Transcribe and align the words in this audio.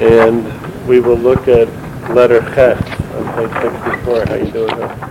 And 0.00 0.88
we 0.88 0.98
will 0.98 1.18
look 1.18 1.46
at 1.46 1.68
letter 2.14 2.40
Ches 2.54 2.80
on 3.12 3.34
page 3.34 3.52
64. 3.84 4.26
How 4.26 4.34
you 4.34 4.50
doing? 4.50 4.70
Huh? 4.70 5.08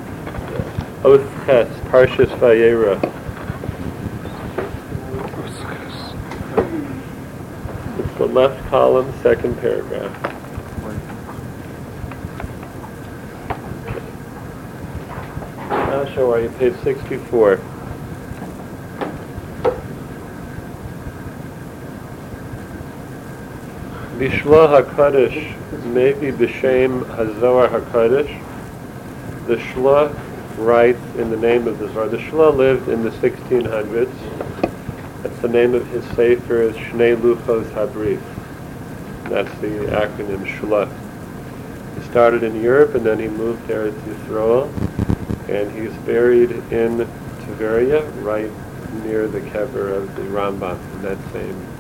Oath 1.04 1.46
Ches, 1.46 1.68
Parshas 1.92 2.30
Vayera. 2.40 2.98
It's 8.00 8.18
the 8.18 8.26
left 8.26 8.68
column, 8.70 9.14
second 9.22 9.60
paragraph. 9.60 10.12
Now 15.70 16.06
show 16.16 16.34
are 16.34 16.42
you? 16.42 16.50
Page 16.50 16.74
64. 16.84 17.60
Bishla 24.20 24.84
HaKadosh, 24.84 25.86
maybe 25.94 26.30
B'Shem 26.30 27.04
HaZohar 27.06 27.70
HaKadosh. 27.70 29.48
The 29.48 29.56
Shla 29.56 30.14
writes 30.58 31.00
in 31.16 31.30
the 31.30 31.38
name 31.38 31.70
of 31.70 31.80
the 31.80 31.88
Zohar. 31.88 32.10
The 32.10 32.18
Shla 32.18 32.54
lived 32.54 32.90
in 32.90 33.02
the 33.02 33.12
1600s. 33.12 34.12
That's 35.24 35.40
the 35.40 35.48
name 35.48 35.74
of 35.74 35.88
his 35.88 36.04
sefer 36.18 36.64
is 36.64 36.76
Shnei 36.76 37.16
Luchos 37.16 37.64
Habris. 37.72 38.22
That's 39.30 39.58
the 39.62 39.88
acronym 39.88 40.46
Shla. 40.46 40.92
He 41.96 42.06
started 42.10 42.44
in 42.44 42.62
Europe 42.62 42.96
and 42.96 43.06
then 43.06 43.20
he 43.20 43.30
moved 43.30 43.66
there 43.68 43.86
to 43.86 43.92
Yisrael. 43.92 44.70
And 45.48 45.72
he's 45.72 45.98
buried 46.00 46.52
in 46.74 47.08
Tveria, 47.46 48.04
right 48.22 48.52
near 49.06 49.30
the 49.30 49.40
kever 49.40 49.96
of 49.96 50.14
the 50.18 50.24
Rambam, 50.24 50.78
in 50.96 51.04
that 51.04 51.18
same 51.32 51.79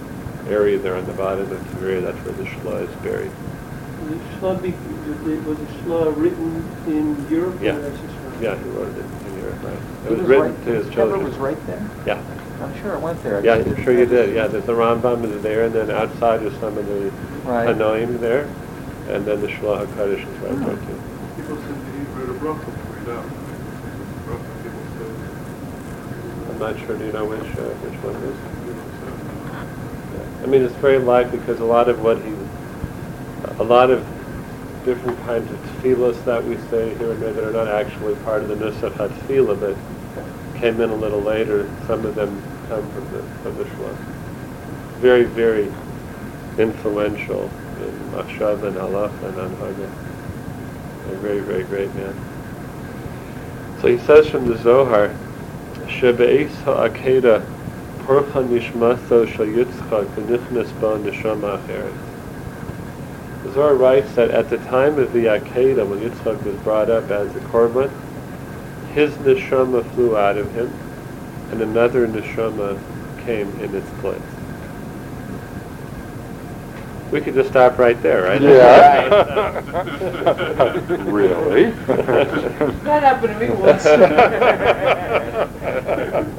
area 0.49 0.77
there 0.79 0.95
on 0.95 1.05
the 1.05 1.13
bottom 1.13 1.51
of 1.51 1.59
Tveria. 1.59 2.01
That's 2.01 2.17
where 2.25 2.33
the 2.33 2.43
Shla 2.43 2.87
is 2.89 2.95
buried. 3.03 3.31
The 4.09 4.15
Shla 4.37 4.61
be, 4.61 4.71
was 5.47 5.57
the 5.57 5.65
Shla 5.65 6.15
written 6.15 6.67
in 6.87 7.27
Europe? 7.29 7.57
Yeah. 7.61 7.75
Or 7.75 7.81
that's 7.81 7.99
just? 8.01 8.15
Yeah, 8.41 8.57
he 8.57 8.69
wrote 8.69 8.95
it 8.97 9.05
in 9.27 9.37
Europe, 9.41 9.63
right. 9.63 9.73
It 10.05 10.09
was 10.11 10.19
was 10.19 10.27
written 10.29 10.55
right- 10.55 10.65
to 10.65 10.71
his 10.71 10.93
children. 10.93 11.19
children. 11.19 11.23
was 11.23 11.35
right 11.37 11.67
there? 11.67 11.89
Yeah. 12.05 12.21
I'm 12.61 12.81
sure 12.81 12.95
I 12.95 12.99
went 12.99 13.23
there. 13.23 13.37
I 13.37 13.41
yeah, 13.41 13.53
I'm 13.55 13.83
sure 13.83 13.93
you 13.97 14.05
did. 14.05 14.35
Yeah, 14.35 14.47
there's 14.47 14.65
the 14.65 14.73
Rambam 14.73 15.23
is 15.23 15.41
there, 15.41 15.63
and 15.65 15.73
then 15.73 15.89
outside 15.91 16.43
is 16.43 16.53
some 16.59 16.77
of 16.77 16.85
the 16.87 17.11
Right. 17.45 17.67
Hanoim 17.69 18.19
there, 18.19 18.49
and 19.07 19.25
then 19.25 19.39
the 19.41 19.47
Shlah 19.47 19.85
HaKadosh 19.87 20.19
is 20.27 20.39
right 20.39 20.59
there 20.65 20.75
too. 20.75 21.01
People 21.37 21.55
said 21.55 21.75
that 21.75 21.93
he 21.95 22.03
wrote 22.19 22.29
a 22.29 22.39
bracha 22.39 22.65
for 22.65 22.97
it 22.99 23.15
out. 23.15 23.25
Bracha, 24.27 24.63
people 24.63 24.83
said. 24.99 26.51
I'm 26.51 26.59
not 26.59 26.77
sure. 26.85 26.97
Do 26.97 27.05
you 27.05 27.11
know 27.13 27.25
which 27.25 27.39
uh, 27.39 27.63
which 27.79 27.95
one 28.03 28.15
it 28.17 28.23
is? 28.27 28.58
I 30.43 30.45
mean, 30.45 30.63
it's 30.63 30.75
very 30.75 30.99
likely 30.99 31.37
because 31.39 31.59
a 31.59 31.65
lot 31.65 31.89
of 31.89 32.01
what 32.01 32.17
he, 32.17 32.33
a 33.59 33.63
lot 33.63 33.91
of 33.91 34.05
different 34.85 35.19
kinds 35.25 35.51
of 35.51 35.57
tefillas 35.57 36.23
that 36.25 36.43
we 36.43 36.55
say 36.69 36.95
here 36.95 37.11
and 37.11 37.21
there 37.21 37.33
that 37.33 37.43
are 37.43 37.51
not 37.51 37.67
actually 37.67 38.15
part 38.23 38.41
of 38.41 38.47
the 38.47 38.55
Nusach 38.55 38.95
HaTefillah, 38.95 39.59
but 39.59 40.59
came 40.59 40.79
in 40.81 40.89
a 40.89 40.95
little 40.95 41.21
later. 41.21 41.69
Some 41.87 42.05
of 42.05 42.15
them 42.15 42.41
come 42.67 42.89
from 42.91 43.11
the 43.11 43.21
from 43.43 43.57
the 43.57 43.63
Shlah. 43.65 43.95
Very, 44.99 45.23
very 45.25 45.71
influential 46.57 47.43
in 47.79 47.91
Machshav 48.11 48.63
and 48.63 48.75
Halach 48.75 49.13
and 49.23 49.35
Anhaga. 49.37 49.89
A 51.07 51.15
very, 51.17 51.39
very 51.39 51.63
great 51.63 51.93
man. 51.95 52.15
So 53.81 53.87
he 53.87 53.97
says 53.99 54.27
from 54.29 54.47
the 54.47 54.57
Zohar, 54.57 55.09
Shebe'es 55.87 56.51
ha'akeda 56.63 57.58
porcha 58.09 58.41
nishmaso 58.41 59.27
shel 59.27 59.45
Yitzchak 59.45 60.07
v'nichnas 60.15 60.71
ba 60.81 60.97
neshama 60.97 61.59
acheret. 61.59 61.93
The 63.43 63.51
Zohar 63.51 63.75
writes 63.75 64.15
that 64.15 64.31
at 64.31 64.49
the 64.49 64.57
time 64.57 64.97
of 64.97 65.13
the 65.13 65.25
Akedah, 65.25 65.87
when 65.87 65.99
Yitzchak 65.99 66.43
was 66.43 66.55
brought 66.63 66.89
up 66.89 67.11
as 67.11 67.35
a 67.35 67.39
korban, 67.51 67.91
his 68.95 69.11
neshama 69.17 69.87
flew 69.93 70.17
out 70.17 70.37
of 70.37 70.51
him, 70.55 70.73
and 71.51 71.61
another 71.61 72.07
neshama 72.07 72.79
came 73.25 73.47
in 73.61 73.75
its 73.75 73.89
place. 74.01 74.19
We 77.11 77.21
could 77.21 77.35
just 77.35 77.49
stop 77.51 77.77
right 77.77 78.01
there, 78.01 78.23
right? 78.23 78.41
Yeah. 78.41 79.45
Really? 81.09 81.69
That 82.85 83.03
happened 83.03 83.33
to 83.33 83.39
me 83.39 83.49
once. 83.51 83.85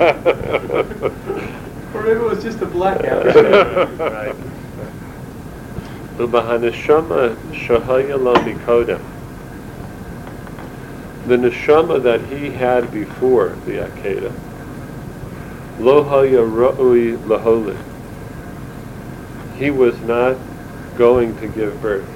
Or 1.94 2.02
maybe 2.02 2.20
it 2.20 2.22
was 2.22 2.42
just 2.42 2.60
a 2.62 2.66
blackout. 2.66 3.26
right. 3.98 4.34
The 6.16 6.26
neshama 11.36 12.02
that 12.02 12.20
he 12.22 12.50
had 12.50 12.92
before 12.92 13.48
the 13.66 13.72
Akedah, 13.72 14.32
lo 15.80 16.04
haya 16.04 16.38
ra'ui 16.38 17.16
laholit. 17.26 17.76
He 19.58 19.70
was 19.70 19.98
not 20.02 20.36
going 20.96 21.36
to 21.40 21.48
give 21.48 21.80
birth. 21.82 22.08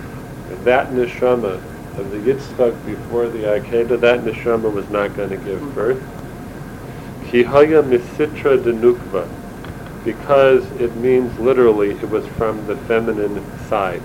That 0.64 0.90
neshama 0.90 1.60
of 1.98 2.10
the 2.10 2.18
Yitzchak 2.18 2.86
before 2.86 3.28
the 3.28 3.40
Akedah, 3.40 4.00
that 4.00 4.20
neshama 4.20 4.72
was 4.72 4.88
not 4.90 5.16
going 5.16 5.30
to 5.30 5.36
give 5.36 5.74
birth. 5.74 6.02
Ki 7.34 7.42
haya 7.42 7.82
misitra 7.82 8.56
denukva 8.56 9.26
because 10.04 10.64
it 10.80 10.94
means 10.98 11.36
literally 11.40 11.90
it 11.90 12.08
was 12.08 12.24
from 12.38 12.64
the 12.68 12.76
feminine 12.86 13.42
side. 13.68 14.00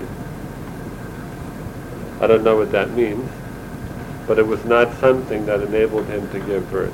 I 2.20 2.26
don't 2.26 2.42
know 2.42 2.56
what 2.56 2.72
that 2.72 2.90
means, 2.96 3.30
but 4.26 4.40
it 4.40 4.42
was 4.44 4.64
not 4.64 4.92
something 4.98 5.46
that 5.46 5.60
enabled 5.60 6.06
him 6.06 6.28
to 6.32 6.40
give 6.40 6.68
birth. 6.72 6.92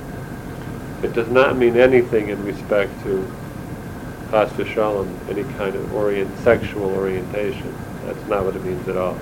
It 1.03 1.15
does 1.15 1.31
not 1.31 1.57
mean 1.57 1.79
anything 1.79 2.29
in 2.29 2.45
respect 2.45 2.93
to 3.05 3.27
chas 4.31 4.51
v'shalom, 4.51 5.09
any 5.31 5.45
kind 5.55 5.75
of 5.75 5.95
orient, 5.95 6.29
sexual 6.41 6.93
orientation. 6.97 7.75
That's 8.05 8.29
not 8.29 8.45
what 8.45 8.55
it 8.55 8.63
means 8.63 8.87
at 8.89 8.99
all. 8.99 9.17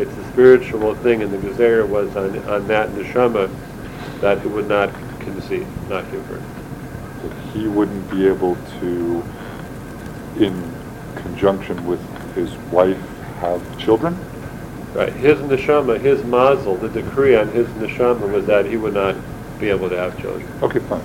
It's 0.00 0.16
a 0.16 0.32
spiritual 0.32 0.96
thing, 0.96 1.22
and 1.22 1.32
the 1.32 1.38
Gezerah 1.38 1.86
was 1.86 2.16
on, 2.16 2.36
on 2.48 2.66
that 2.66 2.88
neshama 2.88 3.48
that 4.20 4.38
it 4.38 4.48
would 4.48 4.66
not 4.66 4.90
conceive, 5.20 5.66
not 5.88 6.10
give 6.10 6.26
birth. 6.28 6.42
He 7.52 7.66
wouldn't 7.66 8.10
be 8.10 8.26
able 8.26 8.56
to, 8.80 9.24
in 10.38 10.72
conjunction 11.16 11.86
with 11.86 12.00
his 12.34 12.54
wife, 12.72 12.98
have 13.40 13.78
children? 13.78 14.18
Right. 14.94 15.12
His 15.12 15.38
neshama, 15.38 16.00
his 16.00 16.22
mazel, 16.24 16.76
the 16.76 16.88
decree 16.88 17.36
on 17.36 17.48
his 17.48 17.66
neshama 17.68 18.30
was 18.32 18.46
that 18.46 18.66
he 18.66 18.76
would 18.76 18.94
not 18.94 19.16
be 19.58 19.68
able 19.68 19.88
to 19.88 19.96
have 19.96 20.20
children. 20.20 20.50
Okay, 20.62 20.80
fine. 20.80 21.02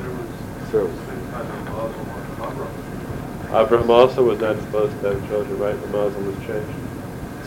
There 0.00 0.10
was 0.10 0.70
So, 0.72 0.86
same 0.86 1.30
kind 1.30 1.48
of 1.48 1.64
Muslim 1.66 2.10
on 2.10 2.52
Abraham. 2.52 3.54
Abraham 3.54 3.90
also 3.90 4.24
was 4.24 4.40
not 4.40 4.56
supposed 4.56 5.00
to 5.02 5.14
have 5.14 5.28
children, 5.28 5.58
right? 5.58 5.80
The 5.80 5.86
mazel 5.88 6.22
was 6.22 6.36
changed. 6.46 6.74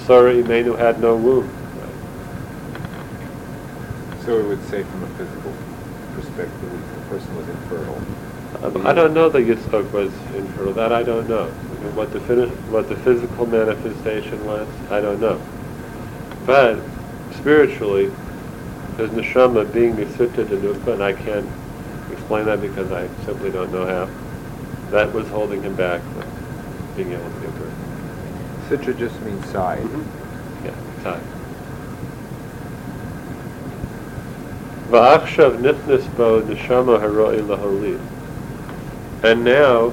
Sarah 0.05 0.33
Imenu 0.33 0.77
had 0.77 1.01
no 1.01 1.15
womb. 1.17 1.49
So 4.27 4.35
we 4.41 4.49
would 4.49 4.63
say 4.69 4.83
from 4.83 5.03
a 5.03 5.07
physical 5.15 5.53
perspective, 6.13 6.69
the 6.69 7.01
person 7.07 7.33
was 7.37 7.47
infertile. 7.47 8.01
Um, 8.61 8.85
I 8.85 8.91
don't 8.91 9.13
know 9.13 9.29
that 9.29 9.39
Yitzchak 9.39 9.89
was 9.93 10.11
infertile. 10.35 10.73
That 10.73 10.91
I 10.91 11.01
don't 11.01 11.29
know. 11.29 11.45
I 11.45 11.83
mean, 11.83 11.95
what 11.95 12.11
the 12.11 12.19
what 12.69 12.89
the 12.89 12.97
physical 12.97 13.45
manifestation 13.45 14.45
was, 14.45 14.67
I 14.91 14.99
don't 14.99 15.21
know. 15.21 15.41
But 16.45 16.77
spiritually, 17.37 18.11
his 18.97 19.11
neshama 19.11 19.71
being 19.71 19.95
Nisutta 19.95 20.43
Denukva, 20.43 20.95
and 20.95 21.03
I 21.03 21.13
can't 21.13 21.47
explain 22.11 22.47
that 22.47 22.59
because 22.59 22.91
I 22.91 23.07
simply 23.23 23.49
don't 23.49 23.71
know 23.71 23.85
how, 23.85 24.09
that 24.91 25.13
was 25.13 25.25
holding 25.29 25.63
him 25.63 25.77
back 25.77 26.01
from 26.01 26.95
being 26.97 27.13
able 27.13 27.23
to 27.23 27.39
give 27.39 27.57
birth. 27.59 27.73
Sitra 28.67 28.99
just 28.99 29.21
means 29.21 29.45
side. 29.45 29.87
Yeah, 30.65 30.75
time. 31.01 31.36
Va'achshav 34.89 35.59
nichnas 35.59 36.15
bo 36.15 36.41
neshama 36.41 36.97
haroi. 37.01 37.99
And 39.21 39.43
now, 39.43 39.91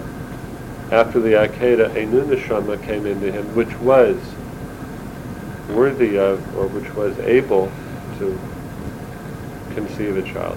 after 0.93 1.19
the 1.19 1.31
Akedah, 1.31 1.97
a 1.97 2.07
new 2.07 2.23
neshama 2.23 2.81
came 2.85 3.05
into 3.05 3.33
him, 3.33 3.57
which 3.57 3.81
was 3.81 4.17
worthy 5.75 6.17
of, 6.17 6.41
or 6.57 6.69
which 6.69 6.95
was 6.95 7.19
able 7.19 7.73
to 8.19 8.39
conceive 9.75 10.17
a 10.17 10.23
child. 10.23 10.57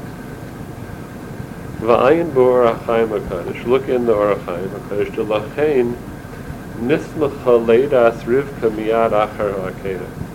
Va'ayin 1.82 2.32
bo 2.34 2.42
Ohr 2.42 2.76
HaChaim 2.76 3.20
HaKadosh. 3.20 3.66
Look 3.66 3.90
in 3.90 4.06
the 4.06 4.14
Ohr 4.14 4.36
HaChaim 4.36 4.70
HaKadosh. 4.70 5.16
Delachein 5.16 5.96
nismacha 6.80 7.66
leidas 7.66 8.24
Rivka 8.26 8.70
miyad 8.70 9.14
achar 9.14 9.52
ha'akedah. 9.52 10.27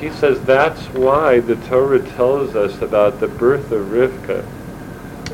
He 0.00 0.10
says 0.10 0.40
that's 0.42 0.82
why 0.94 1.40
the 1.40 1.56
Torah 1.56 1.98
tells 1.98 2.54
us 2.54 2.80
about 2.80 3.18
the 3.18 3.26
birth 3.26 3.72
of 3.72 3.86
Rivka 3.86 4.46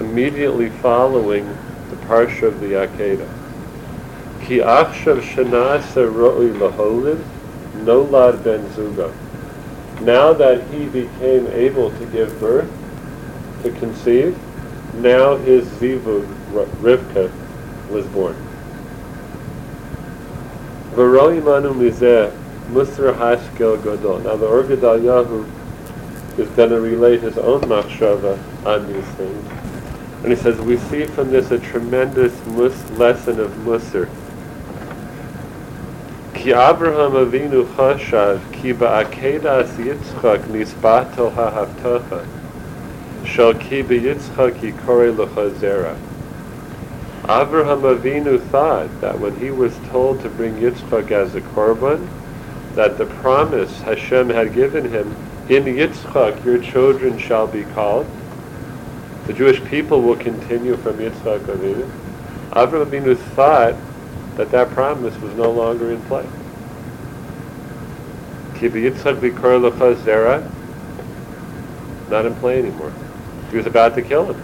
immediately 0.00 0.70
following 0.70 1.46
the 1.90 1.96
parsha 2.06 2.44
of 2.44 2.60
the 2.60 2.68
Akedah. 2.68 3.28
Ki 4.46 4.58
achshav 4.58 5.20
shenasa 5.20 6.10
ro'i 6.10 6.50
laholid, 6.58 7.22
nolad 7.84 8.42
ben 8.42 8.66
zugo. 8.70 9.12
Now 10.00 10.32
that 10.32 10.66
he 10.68 10.86
became 10.86 11.46
able 11.48 11.90
to 11.90 12.06
give 12.06 12.40
birth, 12.40 12.70
to 13.62 13.70
conceive, 13.72 14.36
now 14.94 15.36
his 15.36 15.66
zivug, 15.66 16.26
Rivka, 16.80 17.30
was 17.90 18.06
born. 18.06 18.36
V'roi 20.92 21.42
manu 21.42 21.74
mizeh, 21.74 22.32
musra 22.74 23.14
hashkel 23.14 23.82
gadol. 23.82 24.18
Now 24.18 24.36
the 24.36 24.46
Or 24.46 24.64
Yahu 24.64 25.48
is 26.38 26.48
going 26.50 26.70
to 26.70 26.80
relate 26.80 27.22
his 27.22 27.38
own 27.38 27.60
machshava 27.62 28.36
on 28.66 28.92
these 28.92 29.04
things. 29.14 29.50
And 30.24 30.32
he 30.32 30.36
says, 30.36 30.58
we 30.60 30.78
see 30.78 31.04
from 31.04 31.30
this 31.30 31.50
a 31.50 31.58
tremendous 31.58 32.34
mus- 32.46 32.90
lesson 32.92 33.38
of 33.38 33.50
Musar. 33.58 34.08
Ki 36.34 36.50
Abraham 36.50 37.12
Avinu 37.12 37.64
chashav 37.74 38.40
ki 38.52 38.72
ba'akedas 38.72 39.68
Yitzchak 39.76 40.42
nisbato 40.44 41.32
ha'havtocha 41.32 42.26
shal 43.24 43.54
ki 43.54 43.82
b'Yitzchak 43.82 44.54
yikore 44.60 45.16
l'chazera. 45.16 45.96
Abraham 47.24 47.82
Avinu 47.82 48.42
thought 48.48 49.00
that 49.00 49.18
when 49.20 49.36
he 49.36 49.50
was 49.50 49.74
told 49.90 50.20
to 50.22 50.28
bring 50.28 50.56
Yitzchak 50.56 51.10
as 51.10 51.34
a 51.34 51.40
korban, 51.40 52.08
that 52.74 52.98
the 52.98 53.06
promise 53.06 53.82
Hashem 53.82 54.30
had 54.30 54.52
given 54.52 54.84
him, 54.84 55.16
in 55.48 55.64
Yitzchak 55.64 56.44
your 56.44 56.58
children 56.58 57.18
shall 57.18 57.46
be 57.46 57.64
called, 57.64 58.06
the 59.26 59.32
Jewish 59.32 59.62
people 59.64 60.02
will 60.02 60.16
continue 60.16 60.76
from 60.76 60.98
Yitzchak 60.98 61.40
Avinu. 61.40 61.88
Avraham 62.52 62.86
Avinu 62.86 63.16
thought 63.16 63.76
that 64.36 64.50
that 64.50 64.70
promise 64.70 65.20
was 65.20 65.34
no 65.34 65.50
longer 65.50 65.90
in 65.90 66.02
play. 66.02 66.26
Ki 68.54 68.68
Yitzchak 68.68 69.20
b'kor 69.20 69.70
zera, 69.96 70.42
not 72.10 72.26
in 72.26 72.34
play 72.34 72.58
anymore. 72.58 72.92
He 73.50 73.56
was 73.56 73.66
about 73.66 73.94
to 73.94 74.02
kill 74.02 74.26
him. 74.26 74.36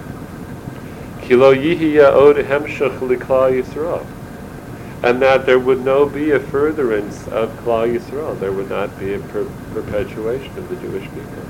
Ki 1.23 1.35
lo 1.35 1.55
yihiya 1.55 2.13
od 2.13 2.37
hemshach 2.37 2.99
liklal 2.99 3.53
Yisrael. 3.53 4.20
And 5.03 5.23
that 5.23 5.47
there 5.47 5.59
would 5.59 5.85
no 5.85 6.07
be 6.07 6.31
a 6.33 6.41
furtherance 6.41 7.27
of 7.29 7.51
Klal 7.57 7.89
Yisrael. 7.89 8.39
There 8.39 8.53
would 8.53 8.69
not 8.69 8.99
be 8.99 9.15
a 9.15 9.19
per- 9.19 9.47
perpetuation 9.73 10.59
of 10.59 10.69
the 10.69 10.77
Jewish 10.77 11.05
people. 11.05 11.43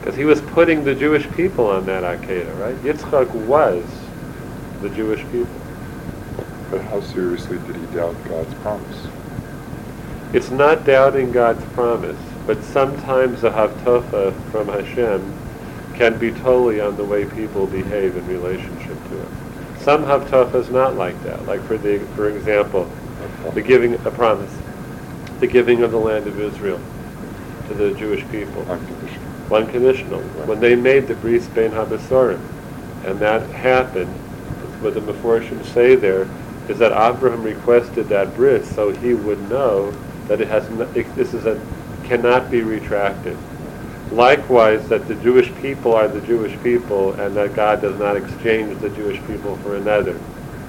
Because 0.00 0.16
he 0.16 0.24
was 0.24 0.40
putting 0.40 0.84
the 0.84 0.94
Jewish 0.94 1.30
people 1.32 1.66
on 1.66 1.86
that 1.86 2.02
Akedah, 2.02 2.58
right? 2.58 2.76
Yitzchak 2.82 3.30
was 3.46 3.84
the 4.82 4.88
Jewish 4.90 5.20
people. 5.30 5.60
But 6.70 6.82
how 6.82 7.00
seriously 7.00 7.58
did 7.58 7.76
he 7.76 7.86
doubt 7.96 8.16
God's 8.24 8.54
promise? 8.54 9.06
It's 10.32 10.50
not 10.50 10.84
doubting 10.84 11.32
God's 11.32 11.64
promise, 11.74 12.18
but 12.46 12.62
sometimes 12.64 13.44
a 13.44 13.50
haftocha 13.50 14.32
from 14.50 14.68
Hashem 14.68 15.20
can 15.94 16.18
be 16.18 16.30
totally 16.30 16.80
on 16.80 16.96
the 16.96 17.04
way 17.04 17.26
people 17.26 17.66
behave 17.66 18.16
in 18.16 18.30
it. 18.30 18.79
Some 19.90 20.04
haftocha 20.04 20.54
is 20.54 20.70
not 20.70 20.94
like 20.94 21.20
that. 21.24 21.48
Like 21.48 21.60
for 21.62 21.76
the, 21.76 21.98
for 22.14 22.28
example, 22.28 22.88
the 23.54 23.60
giving 23.60 23.94
a 23.94 24.10
promise, 24.12 24.56
the 25.40 25.48
giving 25.48 25.82
of 25.82 25.90
the 25.90 25.98
land 25.98 26.28
of 26.28 26.38
Israel 26.38 26.78
to 27.66 27.74
the 27.74 27.92
Jewish 27.94 28.24
people. 28.28 28.62
Unconditional. 28.70 29.52
unconditional. 29.52 30.20
When 30.46 30.60
they 30.60 30.76
made 30.76 31.08
the 31.08 31.16
bris 31.16 31.44
bein 31.48 31.72
habesarim, 31.72 32.38
and 33.04 33.18
that 33.18 33.42
happened, 33.50 34.06
what 34.80 34.94
the 34.94 35.00
Meforshim 35.00 35.64
say 35.74 35.96
there 35.96 36.28
is 36.68 36.78
that 36.78 36.92
Abraham 36.92 37.42
requested 37.42 38.08
that 38.10 38.36
bris 38.36 38.72
so 38.72 38.92
he 38.92 39.14
would 39.14 39.50
know 39.50 39.90
that 40.28 40.40
it 40.40 40.46
has 40.46 40.70
no, 40.70 40.82
it, 40.94 41.12
this 41.16 41.34
is 41.34 41.46
a 41.46 41.60
cannot 42.04 42.48
be 42.48 42.60
retracted. 42.60 43.36
Likewise, 44.12 44.88
that 44.88 45.06
the 45.06 45.14
Jewish 45.16 45.54
people 45.56 45.94
are 45.94 46.08
the 46.08 46.20
Jewish 46.22 46.60
people, 46.62 47.12
and 47.14 47.36
that 47.36 47.54
God 47.54 47.80
does 47.80 47.98
not 47.98 48.16
exchange 48.16 48.78
the 48.80 48.90
Jewish 48.90 49.24
people 49.26 49.56
for 49.58 49.76
another, 49.76 50.14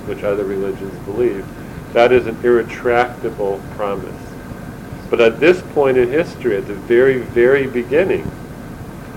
which 0.06 0.24
other 0.24 0.44
religions 0.44 0.94
believe. 1.06 1.46
That 1.94 2.12
is 2.12 2.28
an 2.28 2.38
irretractable 2.44 3.60
promise. 3.72 4.22
But 5.10 5.22
at 5.22 5.40
this 5.40 5.62
point 5.74 5.98
in 5.98 6.10
history, 6.10 6.56
at 6.56 6.68
the 6.68 6.76
very, 6.76 7.20
very 7.20 7.68
beginning, 7.68 8.30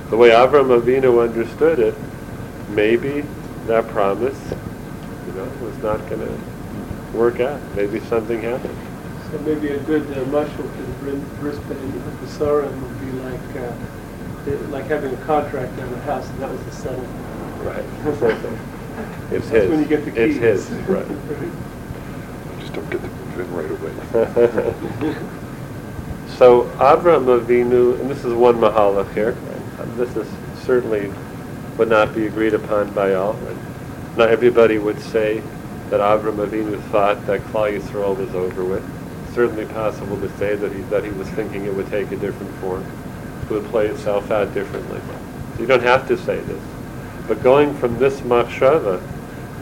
the 0.09 0.17
way 0.17 0.31
Avram 0.31 0.81
Avinu 0.81 1.23
understood 1.23 1.79
it, 1.79 1.94
maybe 2.71 3.25
that 3.67 3.87
promise, 3.88 4.38
you 5.26 5.32
know, 5.35 5.44
was 5.61 5.76
not 5.79 5.99
going 6.09 6.21
to 6.21 7.17
work 7.17 7.41
out. 7.41 7.61
Maybe 7.76 8.00
something 8.00 8.43
happened. 8.43 8.76
So 9.31 9.38
maybe 9.41 9.69
a 9.69 9.79
good 9.81 10.06
uh, 10.17 10.25
mushroom 10.26 10.71
bris- 11.00 11.23
brisbane 11.41 11.79
and 11.79 11.94
the 11.94 12.69
would 12.81 13.00
be 13.00 13.12
like, 13.21 13.56
uh, 13.56 13.75
it- 14.46 14.70
like 14.70 14.87
having 14.87 15.12
a 15.14 15.17
contract 15.19 15.79
on 15.81 15.91
the 15.91 15.99
house, 16.00 16.29
and 16.31 16.38
that 16.43 16.50
was 16.50 16.61
the 16.64 16.73
settlement. 16.73 17.08
Right. 17.62 17.85
it's 19.32 19.49
That's 19.49 19.49
his. 19.49 19.70
when 19.70 19.79
you 19.81 19.87
get 19.87 20.05
the 20.05 20.11
It's 20.11 20.35
keys. 20.35 20.67
his. 20.69 20.70
Right. 20.88 21.05
I 22.56 22.61
just 22.61 22.73
don't 22.75 22.91
get 22.91 23.00
to 23.00 23.08
move 23.08 23.41
in 23.41 23.55
right 23.55 23.70
away. 23.70 25.17
so 26.38 26.64
Avram 26.79 27.26
Avinu, 27.41 27.99
and 28.00 28.11
this 28.11 28.25
is 28.25 28.32
one 28.35 28.56
mahalach 28.56 29.12
here. 29.14 29.37
and 29.79 29.96
This 29.96 30.14
is 30.17 30.29
certainly 30.64 31.11
would 31.79 31.88
not 31.88 32.14
be 32.14 32.26
agreed 32.26 32.55
upon 32.55 32.93
by 32.93 33.14
all. 33.14 33.37
Not 34.17 34.29
everybody 34.29 34.79
would 34.79 35.00
say 35.00 35.43
that 35.90 36.00
Avram 36.00 36.37
Avinu 36.47 36.81
thought 36.90 37.25
that 37.26 37.40
Klal 37.43 37.79
Yisrael 37.79 38.17
was 38.17 38.35
over 38.35 38.64
with. 38.64 38.82
Certainly 39.35 39.67
possible 39.67 40.17
to 40.20 40.29
say 40.38 40.55
that 40.55 40.70
he 40.73 40.82
that 40.82 41.02
he 41.05 41.11
was 41.11 41.29
thinking 41.31 41.64
it 41.67 41.75
would 41.75 41.88
take 41.90 42.12
a 42.12 42.17
different 42.17 42.52
form, 42.56 42.82
it 42.82 43.03
would 43.50 43.64
play 43.67 43.87
itself 43.87 44.31
out 44.31 44.52
differently. 44.55 45.00
You 45.58 45.67
don't 45.67 45.82
have 45.82 46.06
to 46.08 46.17
say 46.19 46.41
this, 46.41 46.62
but 47.29 47.43
going 47.43 47.75
from 47.75 47.99
this 47.99 48.20
machshava, 48.20 49.02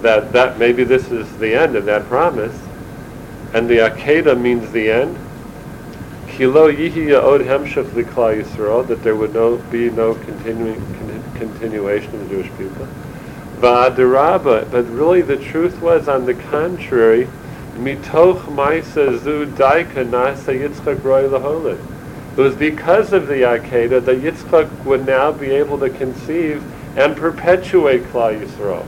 that 0.02 0.32
that 0.32 0.58
maybe 0.58 0.84
this 0.84 1.10
is 1.10 1.36
the 1.38 1.54
end 1.54 1.76
of 1.76 1.84
that 1.84 2.04
promise, 2.06 2.58
and 3.54 3.68
the 3.68 3.78
Akedah 3.78 4.40
means 4.40 4.70
the 4.72 4.90
end. 4.90 5.18
Kilo 6.28 6.72
yihiya 6.72 7.22
od 7.22 7.42
hemshach 7.42 7.90
liklal 7.90 8.42
Yisrael, 8.42 8.86
that 8.88 9.02
there 9.02 9.14
would 9.14 9.34
no 9.34 9.58
be 9.70 9.90
no 9.90 10.14
continuing 10.14 10.80
con- 10.96 11.22
continuation 11.34 12.14
of 12.14 12.28
the 12.28 12.34
Jewish 12.34 12.50
people. 12.56 12.88
But 13.60 13.96
really 13.96 15.20
the 15.20 15.36
truth 15.36 15.80
was, 15.80 16.08
on 16.08 16.24
the 16.24 16.34
contrary, 16.34 17.28
mitoch 17.76 18.42
ma'isa 18.46 19.18
zu 19.22 19.46
daika 19.46 20.04
nasa 20.08 20.52
Yitzchak 20.58 21.04
roi 21.04 21.28
laholid. 21.28 21.78
It 22.36 22.40
was 22.40 22.54
because 22.54 23.12
of 23.12 23.26
the 23.26 23.42
Akedah 23.42 24.04
that 24.04 24.20
Yitzchak 24.20 24.84
would 24.84 25.06
now 25.06 25.32
be 25.32 25.50
able 25.50 25.78
to 25.78 25.90
conceive 25.90 26.62
and 26.96 27.16
perpetuate 27.16 28.04
Klal 28.04 28.40
Yisrael. 28.40 28.86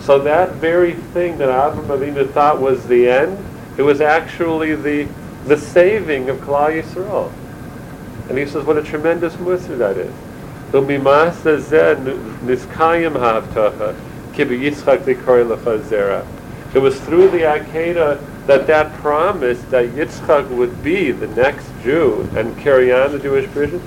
So 0.00 0.18
that 0.20 0.52
very 0.54 0.94
thing 0.94 1.38
that 1.38 1.48
Avram 1.48 1.86
Avinu 1.86 2.30
thought 2.32 2.60
was 2.60 2.86
the 2.86 3.08
end, 3.08 3.44
it 3.76 3.82
was 3.82 4.00
actually 4.00 4.74
the 4.74 5.08
the 5.46 5.56
saving 5.56 6.28
of 6.28 6.36
Klal 6.38 6.82
Yisrael. 6.82 7.32
And 8.28 8.36
he 8.38 8.46
says, 8.46 8.64
what 8.64 8.76
a 8.76 8.82
tremendous 8.82 9.34
musar 9.36 9.78
that 9.78 9.96
is. 9.96 10.12
It 10.72 10.76
was 16.78 17.00
through 17.00 17.30
the 17.30 17.40
Akedah 17.40 18.20
that 18.50 18.66
that 18.66 18.92
promise 18.94 19.62
that 19.66 19.90
Yitzchak 19.90 20.50
would 20.50 20.82
be 20.82 21.12
the 21.12 21.28
next 21.28 21.68
Jew 21.84 22.28
and 22.34 22.58
carry 22.58 22.92
on 22.92 23.12
the 23.12 23.20
Jewish 23.20 23.48
tradition, 23.52 23.80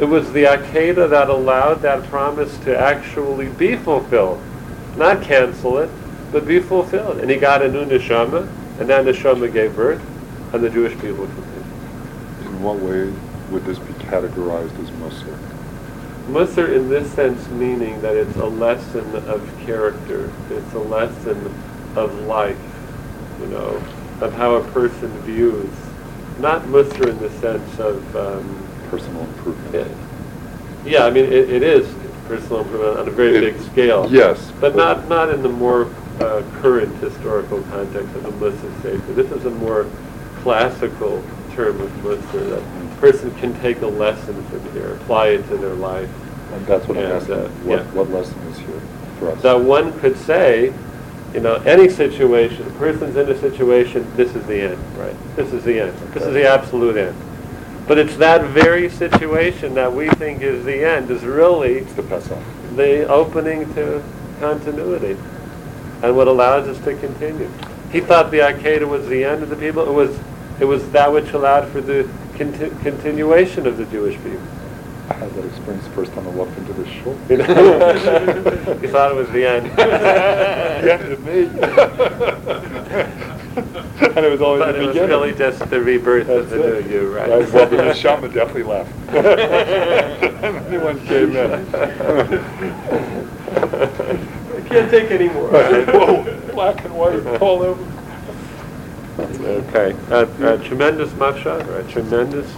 it 0.00 0.06
was 0.06 0.32
the 0.32 0.44
Akedah 0.44 1.10
that 1.10 1.28
allowed 1.28 1.82
that 1.82 2.02
promise 2.04 2.56
to 2.60 2.74
actually 2.74 3.50
be 3.50 3.76
fulfilled. 3.76 4.40
Not 4.96 5.20
cancel 5.20 5.76
it, 5.76 5.90
but 6.32 6.46
be 6.46 6.60
fulfilled. 6.60 7.18
And 7.18 7.28
he 7.28 7.36
got 7.36 7.60
a 7.60 7.68
new 7.68 7.84
neshama, 7.84 8.48
and 8.80 8.88
that 8.88 9.04
neshama 9.04 9.52
gave 9.52 9.76
birth, 9.76 10.00
and 10.54 10.64
the 10.64 10.70
Jewish 10.70 10.98
people 10.98 11.26
continued. 11.26 12.46
In 12.46 12.62
what 12.62 12.78
way 12.78 13.12
would 13.50 13.66
this 13.66 13.78
be 13.78 13.92
categorized 14.04 14.82
as 14.82 14.90
Musar? 14.92 15.38
Musar 16.28 16.74
in 16.74 16.88
this 16.88 17.12
sense 17.12 17.46
meaning 17.48 18.00
that 18.00 18.16
it's 18.16 18.36
a 18.36 18.46
lesson 18.46 19.14
of 19.28 19.46
character, 19.66 20.32
it's 20.48 20.72
a 20.72 20.78
lesson 20.78 21.54
of 21.96 22.14
life, 22.22 22.56
you 23.40 23.48
know, 23.48 23.82
of 24.20 24.32
how 24.34 24.54
a 24.56 24.64
person 24.72 25.08
views, 25.22 25.68
not 26.38 26.62
Musar 26.64 27.08
in 27.08 27.18
the 27.18 27.30
sense 27.40 27.78
of, 27.78 28.16
um, 28.16 28.62
Personal 28.90 29.22
improvement? 29.22 29.74
yeah, 30.84 30.90
yeah, 31.00 31.04
I 31.06 31.10
mean, 31.10 31.24
it, 31.24 31.50
it 31.50 31.62
is 31.64 31.92
personal 32.28 32.60
improvement 32.60 32.98
on 33.00 33.08
a 33.08 33.10
very 33.10 33.36
It- 33.36 33.40
big 33.56 33.60
scale. 33.72 34.06
Yes. 34.10 34.52
But 34.60 34.76
not, 34.76 35.08
not 35.08 35.30
in 35.30 35.42
the 35.42 35.48
more 35.48 35.88
uh, 36.20 36.42
current 36.62 36.94
historical 37.02 37.60
context 37.62 38.14
of 38.14 38.22
the 38.22 38.30
Musar 38.30 38.82
Sefer. 38.82 39.12
This 39.12 39.30
is 39.32 39.44
a 39.44 39.50
more 39.50 39.86
classical 40.42 41.22
term 41.54 41.80
of 41.80 41.90
Musar, 42.04 42.48
that 42.50 42.62
a 42.62 42.96
person 43.00 43.30
can 43.36 43.58
take 43.60 43.82
a 43.82 43.86
lesson 43.86 44.42
from 44.44 44.72
here, 44.72 44.92
apply 44.94 45.28
it 45.28 45.48
to 45.48 45.56
their 45.56 45.74
life. 45.74 46.08
And 46.52 46.64
that's 46.66 46.86
what 46.86 46.96
I'm 46.96 47.04
asking. 47.10 47.34
uh, 47.34 47.48
What, 47.64 47.78
yeah. 47.80 47.84
what 47.92 48.10
lesson 48.10 48.38
is 48.52 48.58
here 48.58 48.80
for 49.18 49.30
us? 49.32 49.42
that 49.42 49.60
one 49.60 49.98
could 49.98 50.16
say 50.16 50.72
you 51.36 51.42
know, 51.42 51.56
any 51.66 51.90
situation, 51.90 52.66
a 52.66 52.70
person's 52.78 53.14
in 53.14 53.28
a 53.28 53.38
situation, 53.38 54.10
this 54.16 54.34
is 54.34 54.46
the 54.46 54.58
end, 54.58 54.96
right? 54.96 55.14
This 55.36 55.52
is 55.52 55.64
the 55.64 55.78
end. 55.78 55.92
This 56.14 56.22
is 56.22 56.32
the 56.32 56.48
absolute 56.48 56.96
end. 56.96 57.14
But 57.86 57.98
it's 57.98 58.16
that 58.16 58.42
very 58.46 58.88
situation 58.88 59.74
that 59.74 59.92
we 59.92 60.08
think 60.08 60.40
is 60.40 60.64
the 60.64 60.82
end 60.82 61.10
is 61.10 61.24
really 61.24 61.74
It's 61.74 61.92
the 61.92 62.02
the 62.74 63.06
opening 63.08 63.72
to 63.74 64.02
continuity 64.40 65.18
and 66.02 66.16
what 66.16 66.26
allows 66.26 66.68
us 66.68 66.82
to 66.84 66.96
continue. 66.96 67.50
He 67.92 68.00
thought 68.00 68.30
the 68.30 68.38
Akedah 68.38 68.88
was 68.88 69.06
the 69.06 69.22
end 69.22 69.42
of 69.42 69.50
the 69.50 69.56
people. 69.56 69.86
It 69.86 69.92
was, 69.92 70.18
it 70.58 70.64
was 70.64 70.90
that 70.92 71.12
which 71.12 71.32
allowed 71.32 71.68
for 71.68 71.82
the 71.82 72.08
conti- 72.38 72.70
continuation 72.82 73.66
of 73.66 73.76
the 73.76 73.84
Jewish 73.84 74.16
people. 74.22 74.40
I 75.08 75.14
had 75.14 75.30
that 75.34 75.44
experience 75.44 75.84
the 75.84 75.90
first 75.90 76.12
time 76.14 76.26
I 76.26 76.30
walked 76.30 76.58
into 76.58 76.72
this 76.72 76.88
shul. 76.88 77.16
You 77.30 77.36
know? 77.38 77.44
he 78.80 78.88
thought 78.88 79.12
it 79.12 79.14
was 79.14 79.28
the 79.30 79.46
end. 79.46 79.66
yeah, 79.78 80.96
to 80.98 81.16
me. 81.18 81.46
and 84.16 84.24
it 84.24 84.30
was 84.30 84.40
always 84.40 84.60
But 84.60 84.72
the 84.72 84.82
it 84.82 84.86
was 84.86 84.96
really 84.96 85.32
just 85.32 85.58
the 85.70 85.80
rebirth 85.80 86.28
of 86.28 86.50
the 86.50 86.78
it. 86.78 86.86
new 86.86 86.92
you, 86.92 87.14
right? 87.14 87.28
Well, 87.28 87.40
the 87.66 87.76
neshama 87.76 88.32
definitely 88.32 88.64
left. 88.64 88.90
Anyone 90.44 90.98
came 91.06 91.36
in. 91.36 91.52
I 93.56 94.60
can't 94.68 94.90
take 94.90 95.10
any 95.12 95.28
more. 95.28 95.48
Whoa, 95.48 96.24
black 96.52 96.84
and 96.84 96.94
white 96.94 97.24
all 97.40 97.62
over. 97.62 97.84
Okay, 99.18 99.96
a, 100.10 100.54
a 100.54 100.58
tremendous 100.64 101.10
machshava, 101.12 101.78
a 101.86 101.90
tremendous 101.90 102.50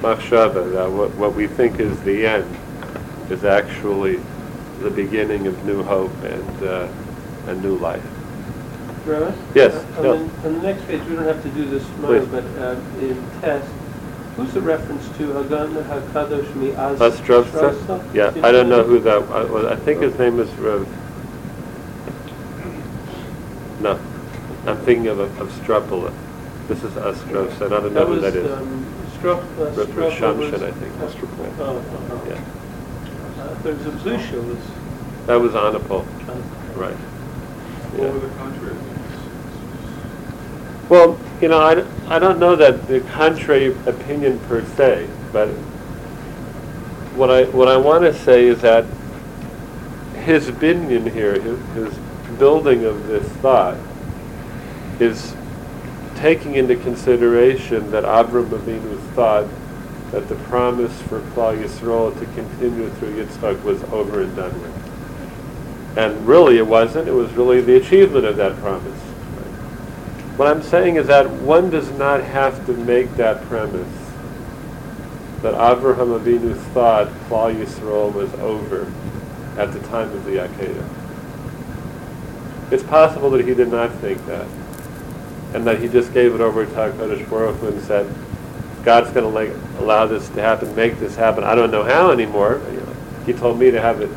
machshava, 0.00 0.72
that 0.72 0.90
what, 0.90 1.14
what 1.16 1.34
we 1.34 1.46
think 1.46 1.78
is 1.80 1.98
the 2.02 2.26
end 2.26 2.56
is 3.30 3.44
actually 3.44 4.20
the 4.80 4.90
beginning 4.90 5.46
of 5.46 5.64
new 5.64 5.82
hope 5.82 6.12
and, 6.24 6.62
uh, 6.62 6.88
a 7.46 7.54
new 7.56 7.76
life. 7.76 8.04
Yes, 9.54 9.74
Uh, 9.98 10.02
no. 10.02 10.12
On 10.14 10.28
the, 10.28 10.48
on 10.48 10.54
the 10.54 10.62
next 10.62 10.86
page, 10.86 11.02
we 11.08 11.16
don't 11.16 11.24
have 11.24 11.42
to 11.42 11.48
do 11.50 11.64
this 11.68 11.84
tomorrow, 11.86 12.20
Please. 12.20 12.28
but 12.30 12.44
uh, 12.62 12.80
in 13.00 13.40
test, 13.40 13.68
who's 14.36 14.52
the 14.52 14.60
reference 14.60 15.06
to 15.18 15.32
Hagan 15.32 15.74
HaKadosh 15.74 16.54
Mi'az 16.54 16.98
Ostrovsa? 17.00 18.14
Yeah, 18.14 18.32
I 18.44 18.52
don't 18.52 18.68
know 18.68 18.84
who 18.84 19.00
that, 19.00 19.22
I, 19.30 19.44
well, 19.44 19.68
I 19.68 19.76
think 19.76 20.02
his 20.02 20.16
name 20.18 20.38
is 20.38 20.50
Rav, 20.54 20.86
no, 23.80 23.98
I'm 24.66 24.76
thinking 24.84 25.06
of, 25.08 25.18
of 25.18 25.48
Strapula. 25.62 26.12
This 26.68 26.84
is 26.84 26.94
and 26.96 27.04
I 27.06 27.80
don't 27.80 27.94
know 27.94 28.00
That 28.00 28.06
who 28.06 28.12
was, 28.12 28.22
that 28.22 28.36
is. 28.36 28.52
um, 28.52 28.84
Strop, 29.20 29.42
uh, 29.58 29.64
Rav- 29.64 29.96
Rav 29.96 30.12
Shamshin, 30.12 30.50
was- 30.52 30.62
I 30.62 30.70
think. 30.72 30.92
Oh, 31.00 31.10
oh, 31.60 31.82
oh. 32.10 32.22
Yeah, 32.28 32.34
Uh, 33.38 33.54
There 33.62 33.74
was 33.74 33.86
a 33.86 33.90
Blusha 33.90 34.46
was, 34.46 34.58
that 35.26 35.40
was 35.40 35.52
Anapol, 35.52 36.04
right. 36.76 36.94
All 37.98 37.98
Yeah. 37.98 38.04
over 38.10 38.18
the 38.18 38.34
country. 38.36 38.72
Well, 40.88 41.18
you 41.40 41.48
know, 41.48 41.60
I, 41.60 41.74
don't- 41.74 41.86
I 42.08 42.18
don't 42.18 42.38
know 42.38 42.56
that 42.56 42.88
the 42.88 43.00
contrary 43.00 43.74
opinion 43.86 44.38
per 44.48 44.64
se, 44.76 45.06
but 45.32 45.48
what 47.14 47.30
I, 47.30 47.44
what 47.44 47.68
I 47.68 47.76
want 47.76 48.04
to 48.04 48.14
say 48.14 48.46
is 48.46 48.60
that 48.62 48.84
his 50.24 50.48
opinion 50.48 51.06
here, 51.10 51.38
his, 51.40 51.58
his 51.74 51.94
building 52.38 52.84
of 52.84 53.06
this 53.06 53.26
thought, 53.42 53.76
is 54.98 55.34
taking 56.20 56.54
into 56.54 56.76
consideration 56.76 57.90
that 57.90 58.04
Avram 58.04 58.46
Avinu 58.46 58.98
thought 59.14 59.46
that 60.10 60.28
the 60.28 60.34
promise 60.46 61.00
for 61.02 61.20
Klal 61.20 61.62
Yisrael 61.62 62.18
to 62.18 62.26
continue 62.34 62.90
through 62.90 63.24
Yitzchak 63.24 63.62
was 63.62 63.82
over 63.84 64.22
and 64.22 64.36
done 64.36 64.52
with. 64.60 65.96
And 65.96 66.26
really 66.26 66.58
it 66.58 66.66
wasn't, 66.66 67.08
it 67.08 67.12
was 67.12 67.32
really 67.32 67.60
the 67.60 67.76
achievement 67.76 68.26
of 68.26 68.36
that 68.36 68.56
promise. 68.58 68.98
What 70.36 70.48
I'm 70.48 70.62
saying 70.62 70.96
is 70.96 71.06
that 71.06 71.30
one 71.30 71.70
does 71.70 71.90
not 71.92 72.22
have 72.22 72.66
to 72.66 72.72
make 72.72 73.14
that 73.16 73.42
premise 73.44 73.86
that 75.42 75.54
Avraham 75.54 76.20
Avinu 76.20 76.54
thought 76.72 77.08
Klal 77.28 77.54
Yisrael 77.54 78.12
was 78.12 78.32
over 78.34 78.92
at 79.56 79.72
the 79.72 79.80
time 79.88 80.10
of 80.10 80.24
the 80.24 80.32
Akedah. 80.32 80.88
It's 82.70 82.82
possible 82.82 83.30
that 83.30 83.46
he 83.46 83.54
did 83.54 83.68
not 83.68 83.90
think 83.94 84.24
that, 84.26 84.46
and 85.54 85.66
that 85.66 85.80
he 85.80 85.88
just 85.88 86.12
gave 86.12 86.34
it 86.34 86.40
over 86.40 86.64
to 86.64 86.72
HaKadosh 86.72 87.28
Baruch 87.28 87.56
Hu 87.56 87.68
and 87.68 87.82
said, 87.82 88.12
God's 88.84 89.10
going 89.10 89.24
to 89.24 89.28
like, 89.28 89.52
allow 89.78 90.06
this 90.06 90.28
to 90.30 90.40
happen, 90.40 90.74
make 90.74 90.98
this 90.98 91.16
happen. 91.16 91.44
I 91.44 91.54
don't 91.54 91.70
know 91.70 91.82
how 91.82 92.10
anymore. 92.10 92.60
You 92.72 92.80
know, 92.80 92.96
he 93.26 93.32
told 93.32 93.58
me 93.58 93.70
to 93.70 93.80
have 93.80 94.00
it. 94.00 94.10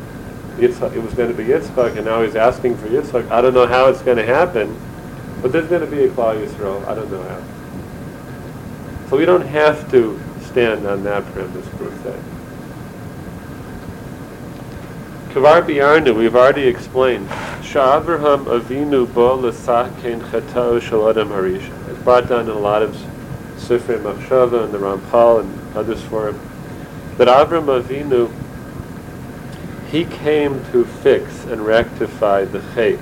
Yitzhak, 0.56 0.94
it 0.94 1.02
was 1.02 1.12
going 1.14 1.28
to 1.30 1.36
be 1.36 1.44
Yitzchak, 1.44 1.96
and 1.96 2.04
now 2.04 2.22
he's 2.22 2.36
asking 2.36 2.76
for 2.76 2.86
Yitzchak. 2.86 3.28
I 3.30 3.40
don't 3.40 3.54
know 3.54 3.66
how 3.66 3.88
it's 3.88 4.02
going 4.02 4.18
to 4.18 4.24
happen, 4.24 4.78
but 5.42 5.50
there's 5.50 5.66
going 5.68 5.80
to 5.80 5.86
be 5.88 6.04
a 6.04 6.08
Klal 6.08 6.36
Yisrael. 6.36 6.86
I 6.86 6.94
don't 6.94 7.10
know 7.10 7.22
how. 7.22 7.42
So 9.10 9.16
we 9.16 9.24
don't 9.24 9.44
have 9.46 9.90
to 9.90 10.20
stand 10.42 10.86
on 10.86 11.02
that 11.02 11.24
premise 11.32 11.68
per 11.70 11.90
se. 12.04 12.33
B'Yarnu, 15.34 16.16
we've 16.16 16.36
already 16.36 16.68
explained. 16.68 17.28
Sha'avraham 17.60 18.44
Avinu 18.44 19.12
bo 19.12 19.34
l'sakein 19.34 20.20
chatao 20.30 20.80
shel 20.80 21.08
Adam 21.08 21.30
Harisha. 21.30 21.90
It's 21.90 21.98
brought 22.04 22.28
down 22.28 22.42
in 22.42 22.50
a 22.50 22.58
lot 22.58 22.82
of 22.82 22.94
Sifrei 23.56 24.00
Machshava 24.00 24.62
and 24.62 24.72
the 24.72 24.78
Ramchal 24.78 25.40
and 25.40 25.76
others 25.76 26.00
for 26.02 26.28
him. 26.28 26.40
That 27.16 27.26
Avram 27.26 27.66
Avinu, 27.66 28.30
he 29.90 30.04
came 30.04 30.64
to 30.70 30.84
fix 30.84 31.44
and 31.46 31.66
rectify 31.66 32.44
the 32.44 32.60
chait 32.60 33.00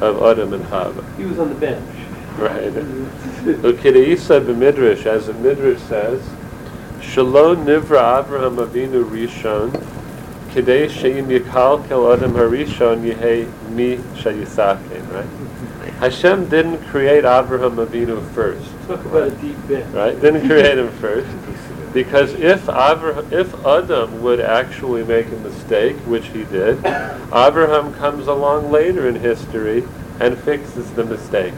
of 0.00 0.22
Adam 0.22 0.54
and 0.54 0.64
Chava. 0.64 1.04
he 1.18 1.26
was 1.26 1.38
on 1.38 1.50
the 1.50 1.54
bench. 1.56 1.94
Right. 2.38 2.72
Ukideisa 2.72 4.40
b'midrash, 4.46 5.04
as 5.04 5.26
the 5.26 5.34
midrash 5.34 5.80
says, 5.80 6.22
Shalo 7.00 7.54
nivra 7.54 8.24
Avraham 8.24 8.66
Avinu 8.66 9.04
Rishon, 9.04 9.97
Kidei 10.50 10.88
she'im 10.88 11.28
yikalkel 11.28 12.14
Adam 12.16 12.32
Harishon 12.32 13.04
yehei 13.04 13.46
mi 13.70 13.96
right? 15.12 15.26
Hashem 16.00 16.48
didn't 16.48 16.82
create 16.86 17.24
Avraham 17.24 17.84
Avinu 17.84 18.26
first, 18.32 18.70
Talk 18.86 19.04
about 19.04 19.28
a 19.28 19.30
deep 19.32 19.56
bench. 19.68 19.92
right? 19.94 20.18
Didn't 20.20 20.46
create 20.46 20.78
him 20.78 20.90
first. 20.92 21.28
Because 21.92 22.32
if 22.34 22.66
Avraham, 22.66 23.30
if 23.32 23.54
Adam 23.66 24.22
would 24.22 24.40
actually 24.40 25.04
make 25.04 25.26
a 25.26 25.36
mistake, 25.36 25.96
which 26.06 26.26
he 26.28 26.44
did, 26.44 26.78
Abraham 27.34 27.92
comes 27.94 28.26
along 28.26 28.70
later 28.70 29.08
in 29.08 29.16
history 29.16 29.84
and 30.20 30.38
fixes 30.38 30.90
the 30.92 31.04
mistake. 31.04 31.54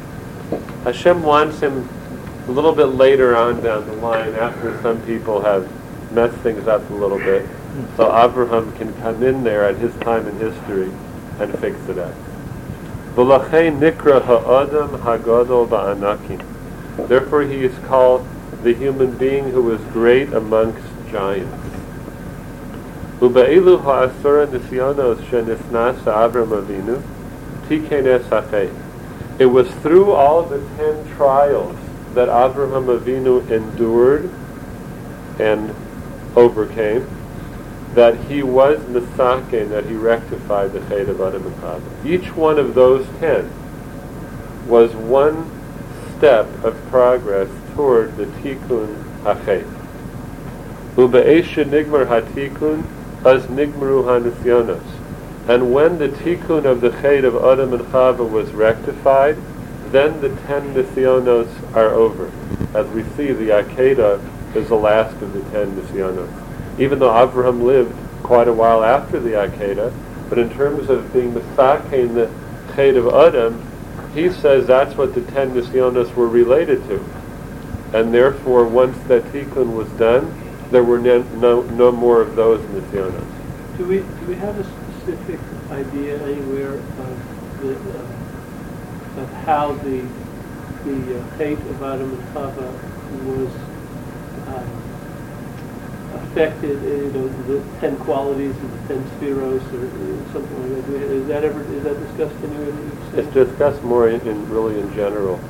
Hashem 0.84 1.22
wants 1.22 1.60
him 1.60 1.88
a 2.48 2.50
little 2.50 2.74
bit 2.74 2.86
later 2.86 3.36
on 3.36 3.62
down 3.62 3.86
the 3.86 3.92
line 3.94 4.34
after 4.34 4.80
some 4.82 5.00
people 5.02 5.40
have 5.42 5.68
messed 6.12 6.36
things 6.38 6.66
up 6.66 6.88
a 6.90 6.94
little 6.94 7.18
bit. 7.18 7.46
So 7.96 8.16
Abraham 8.16 8.72
can 8.72 8.92
come 8.94 9.22
in 9.22 9.44
there 9.44 9.64
at 9.64 9.76
his 9.76 9.94
time 9.96 10.26
in 10.26 10.36
history 10.38 10.90
and 11.38 11.56
fix 11.58 11.78
it 11.88 11.98
up. 11.98 12.14
Therefore 17.08 17.42
he 17.42 17.64
is 17.64 17.78
called 17.86 18.26
the 18.62 18.74
human 18.74 19.16
being 19.16 19.50
who 19.50 19.70
is 19.72 19.80
great 19.92 20.32
amongst 20.32 20.86
giants. 21.10 21.66
It 29.38 29.46
was 29.46 29.70
through 29.82 30.12
all 30.12 30.42
the 30.42 30.58
ten 30.76 31.16
trials 31.16 31.76
that 32.14 32.28
Abraham 32.28 32.86
Avinu 32.86 33.48
endured 33.50 34.30
and 35.38 35.74
overcame 36.36 37.06
that 37.94 38.16
he 38.26 38.42
was 38.42 38.78
Misake, 38.80 39.68
that 39.68 39.84
he 39.86 39.94
rectified 39.94 40.72
the 40.72 40.80
fate 40.82 41.08
of 41.08 41.20
Adam 41.20 41.46
and 41.46 41.56
Chava. 41.56 42.04
Each 42.04 42.34
one 42.36 42.58
of 42.58 42.74
those 42.74 43.06
ten 43.18 43.50
was 44.66 44.94
one 44.94 45.50
step 46.16 46.46
of 46.62 46.76
progress 46.90 47.48
toward 47.74 48.16
the 48.16 48.26
Tikkun 48.26 49.02
HaChet. 49.22 49.66
Ube'esha 50.94 51.64
nigmar 51.64 52.06
hatikun, 52.06 52.84
as 53.24 53.46
nigmaru 53.46 54.04
hanisyonos. 54.04 54.82
And 55.48 55.72
when 55.72 55.98
the 55.98 56.08
tikkun 56.08 56.64
of 56.64 56.80
the 56.80 56.90
Chet 56.90 57.24
of 57.24 57.34
Adam 57.36 57.72
and 57.72 57.82
Chava 57.86 58.28
was 58.28 58.52
rectified, 58.52 59.36
then 59.90 60.20
the 60.20 60.28
ten 60.46 60.74
nisyonos 60.74 61.74
are 61.74 61.90
over. 61.90 62.30
As 62.74 62.86
we 62.88 63.02
see, 63.16 63.32
the 63.32 63.48
Akedah 63.48 64.20
is 64.54 64.68
the 64.68 64.76
last 64.76 65.20
of 65.22 65.32
the 65.32 65.40
ten 65.50 65.72
nisyonos. 65.72 66.39
Even 66.80 66.98
though 66.98 67.10
Avraham 67.10 67.62
lived 67.62 67.94
quite 68.24 68.48
a 68.48 68.52
while 68.52 68.82
after 68.82 69.20
the 69.20 69.30
Akedah, 69.30 69.92
but 70.28 70.38
in 70.38 70.50
terms 70.50 70.88
of 70.88 71.12
being 71.12 71.32
Misake 71.32 71.92
in 71.92 72.14
the 72.14 72.30
Chet 72.74 72.96
of 72.96 73.08
Adam, 73.08 73.60
he 74.14 74.30
says 74.30 74.66
that's 74.66 74.96
what 74.96 75.14
the 75.14 75.20
ten 75.20 75.52
nisyonos 75.52 76.14
were 76.14 76.28
related 76.28 76.82
to. 76.88 77.04
And 77.92 78.14
therefore, 78.14 78.64
once 78.64 78.96
that 79.08 79.24
tikkun 79.24 79.74
was 79.76 79.88
done, 79.90 80.32
there 80.70 80.84
were 80.84 80.98
no, 80.98 81.22
no, 81.38 81.62
no 81.62 81.92
more 81.92 82.20
of 82.20 82.34
those 82.36 82.60
nisyonos. 82.70 83.26
Do 83.76 83.84
we, 83.86 83.98
do 83.98 84.26
we 84.26 84.34
have 84.36 84.58
a 84.58 84.64
specific 84.64 85.40
idea 85.70 86.22
anywhere 86.22 86.74
of 86.74 87.60
the, 87.60 87.74
uh, 87.74 89.22
of 89.22 89.32
how 89.44 89.72
the 89.74 90.04
the 90.84 91.18
uh, 91.18 91.44
of 91.44 91.82
Adam 91.82 92.14
and 92.14 92.22
Chava 92.32 92.72
was 93.26 93.52
um, 94.48 94.89
affected, 96.14 96.76
uh, 96.82 96.86
you 96.86 97.12
know, 97.12 97.28
the 97.46 97.62
ten 97.80 97.96
qualities 97.98 98.54
of 98.56 98.88
the 98.88 98.94
ten 98.94 99.04
sefiros 99.18 99.62
or 99.72 99.86
uh, 99.86 100.32
something 100.32 100.74
like 100.74 100.86
that. 100.86 101.02
Is 101.10 101.26
that 101.28 101.44
ever 101.44 101.60
is 101.62 101.82
that 101.84 101.98
discussed 102.00 102.34
you've 102.42 103.18
It's 103.18 103.32
discussed 103.34 103.82
more 103.82 104.08
in, 104.08 104.20
in 104.22 104.48
really 104.50 104.78
in 104.78 104.92
general 104.94 105.40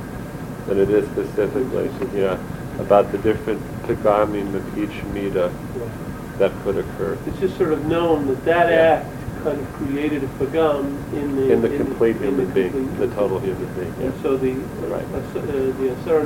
than 0.67 0.79
it 0.79 0.89
is 0.89 1.05
specifically, 1.09 1.89
yeah, 2.13 2.37
about 2.79 3.11
the 3.11 3.17
different 3.19 3.61
each 4.77 4.95
midah 5.13 5.51
Yeah. 5.51 5.83
that 6.37 6.51
could 6.63 6.77
occur. 6.77 7.17
It's 7.27 7.39
just 7.39 7.57
sort 7.57 7.73
of 7.73 7.85
known 7.85 8.27
that 8.27 8.45
that 8.45 8.69
Yeah. 8.69 9.03
act 9.03 9.07
kind 9.43 9.59
of 9.59 9.73
created 9.73 10.23
a 10.23 10.27
pagam 10.39 10.97
in 11.13 11.35
the 11.35 11.51
In 11.51 11.61
the 11.61 11.69
complete 11.69 12.15
in 12.17 12.23
human 12.23 12.45
being, 12.51 12.71
complete- 12.71 12.99
the 12.99 13.15
total 13.15 13.39
human 13.39 13.67
being, 13.75 13.93
And 14.01 14.13
so 14.21 14.37
the 14.37 14.53
Right. 14.87 15.03
uh, 15.13 15.39
uh, 15.39 15.41
the 15.79 15.89
Asar 15.97 16.21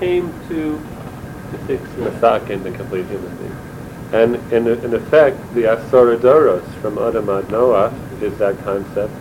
came 0.00 0.32
to 0.48 0.80
to 1.50 1.58
the 2.62 2.70
complete 2.72 3.06
human 3.06 3.36
being. 3.36 3.56
And 4.12 4.52
in, 4.52 4.66
in 4.66 4.94
effect, 4.94 5.36
the 5.54 5.62
Asoradoros 5.64 6.64
from 6.80 6.98
Adam 6.98 7.28
ad 7.28 7.50
Noah 7.50 7.92
is 8.22 8.36
that 8.38 8.58
concept, 8.64 9.12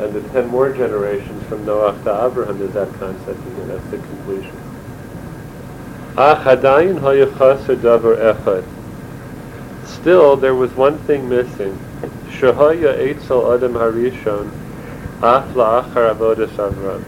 and 0.00 0.12
the 0.12 0.20
ten 0.30 0.46
more 0.46 0.72
generations 0.72 1.42
from 1.46 1.66
Noah 1.66 1.98
to 2.04 2.26
Abraham 2.26 2.62
is 2.62 2.72
that 2.74 2.92
concept 2.94 3.40
again. 3.40 3.68
That's 3.68 3.86
the 3.90 3.98
completion. 3.98 4.56
Still, 9.84 10.36
there 10.36 10.54
was 10.54 10.72
one 10.74 10.98
thing 11.00 11.28
missing. 11.28 11.78
Adam 12.40 13.74
harishon 13.74 14.50
af 15.22 15.54
avodas 15.54 16.50
Avram. 16.56 17.02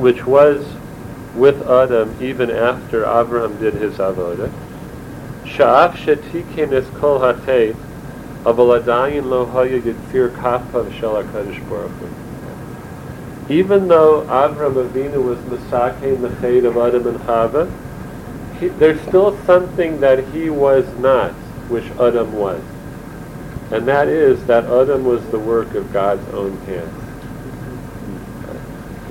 Which 0.00 0.24
was 0.26 0.64
with 1.34 1.62
Adam 1.68 2.16
even 2.20 2.50
after 2.50 3.04
Abraham 3.04 3.58
did 3.58 3.74
his 3.74 3.94
avodah. 3.94 4.52
Sha'af 5.44 5.94
shetikin 5.94 6.72
es 6.72 6.86
kol 6.98 7.20
aval 7.20 8.80
adayin 8.80 9.24
lo 9.24 9.46
haya 9.46 9.80
shel 9.82 10.30
HaKadosh 10.30 11.68
Baruch. 11.68 11.90
Even 13.48 13.88
though 13.88 14.22
Avram 14.28 14.74
Avinu 14.74 15.24
was 15.24 15.38
Masakein 15.40 16.20
the 16.20 16.28
Chet 16.40 16.64
of 16.64 16.76
Adam 16.76 17.06
and 17.06 17.18
Chava, 17.20 17.70
he, 18.58 18.68
there's 18.68 19.00
still 19.02 19.36
something 19.44 20.00
that 20.00 20.24
he 20.28 20.48
was 20.48 20.86
not, 20.98 21.32
which 21.68 21.90
Adam 21.98 22.32
was. 22.32 22.62
And 23.72 23.86
that 23.88 24.06
is 24.08 24.44
that 24.46 24.64
Adam 24.64 25.04
was 25.04 25.26
the 25.30 25.38
work 25.38 25.74
of 25.74 25.92
God's 25.92 26.26
own 26.32 26.56
hands. 26.66 27.01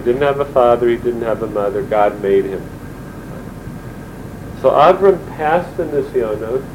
He 0.02 0.06
didn't 0.06 0.24
have 0.24 0.40
a 0.40 0.46
father, 0.46 0.90
he 0.90 0.98
didn't 0.98 1.22
have 1.22 1.44
a 1.44 1.48
mother, 1.48 1.84
God 1.84 2.24
made 2.24 2.46
him. 2.46 2.68
So 4.60 4.72
Avram 4.72 5.24
passed 5.36 5.78
the 5.78 5.84
Nisyonos, 5.84 6.66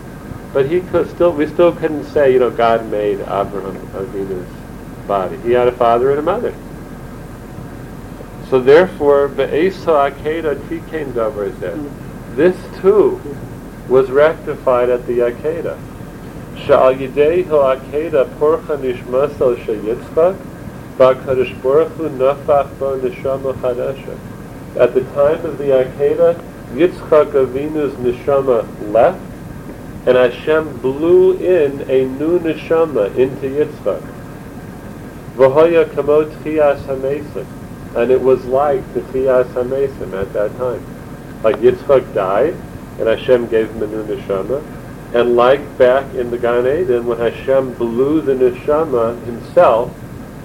but 0.53 0.71
he 0.71 0.81
could 0.81 1.11
still, 1.11 1.33
we 1.33 1.49
still 1.49 1.73
couldn't 1.75 2.05
say, 2.05 2.33
you 2.33 2.39
know, 2.39 2.53
God 2.53 2.89
made 2.89 3.19
Abraham 3.19 3.75
Avinu's 3.95 4.47
body. 5.09 5.39
He 5.39 5.51
had 5.51 5.67
a 5.67 5.73
father 5.73 6.11
and 6.11 6.21
a 6.21 6.23
mother. 6.23 6.55
So 8.49 8.61
therefore, 8.61 9.27
Be'esa 9.27 10.13
Akeda 10.13 10.55
Davar. 11.13 12.37
This 12.37 12.57
too 12.81 13.21
was 13.89 14.09
rectified 14.09 14.89
at 14.89 15.05
the 15.09 15.19
Akeda. 15.19 15.77
Sha'al 16.59 16.97
Yidehu 16.97 17.47
Akeda 17.49 18.39
Porcha 18.39 18.77
Nishmasal 18.77 19.57
Sheyitzchak 19.65 20.37
Ba'kadosh 20.99 21.63
Baruch 21.63 21.93
Hu 21.93 22.09
Nafach 22.09 22.79
Bo 22.79 22.99
Neshama. 22.99 23.53
At 24.77 24.95
the 24.95 25.03
time 25.13 25.45
of 25.45 25.59
the 25.59 25.65
Akeda, 25.65 26.43
Yitzchak 26.73 27.33
Avinu's 27.33 27.95
neshama 27.97 28.67
left, 28.91 29.21
and 30.07 30.17
Hashem 30.17 30.79
blew 30.79 31.33
in 31.33 31.83
a 31.91 32.07
new 32.19 32.39
neshama 32.39 33.15
into 33.15 33.47
Yitzchak. 33.47 34.03
V'hoya 35.37 35.85
kamot 35.85 36.35
Chias 36.43 36.81
HaMesim. 36.85 37.47
And 37.95 38.11
it 38.11 38.21
was 38.21 38.45
like 38.47 38.83
the 38.95 39.01
Chias 39.01 39.47
HaMesim 39.53 40.15
at 40.19 40.33
that 40.33 40.57
time. 40.57 40.83
Like 41.43 41.57
Yitzchak 41.57 42.15
died, 42.15 42.55
and 42.99 43.07
Hashem 43.07 43.49
gave 43.49 43.71
him 43.71 43.83
a 43.83 43.87
new 43.87 44.05
neshama. 44.05 44.63
And 45.15 45.37
like 45.37 45.77
back 45.77 46.15
in 46.15 46.31
the 46.31 46.39
Gan 46.39 46.67
Eden, 46.67 47.05
when 47.05 47.19
Hashem 47.19 47.75
blew 47.75 48.23
the 48.23 48.33
neshama 48.33 49.23
himself 49.27 49.93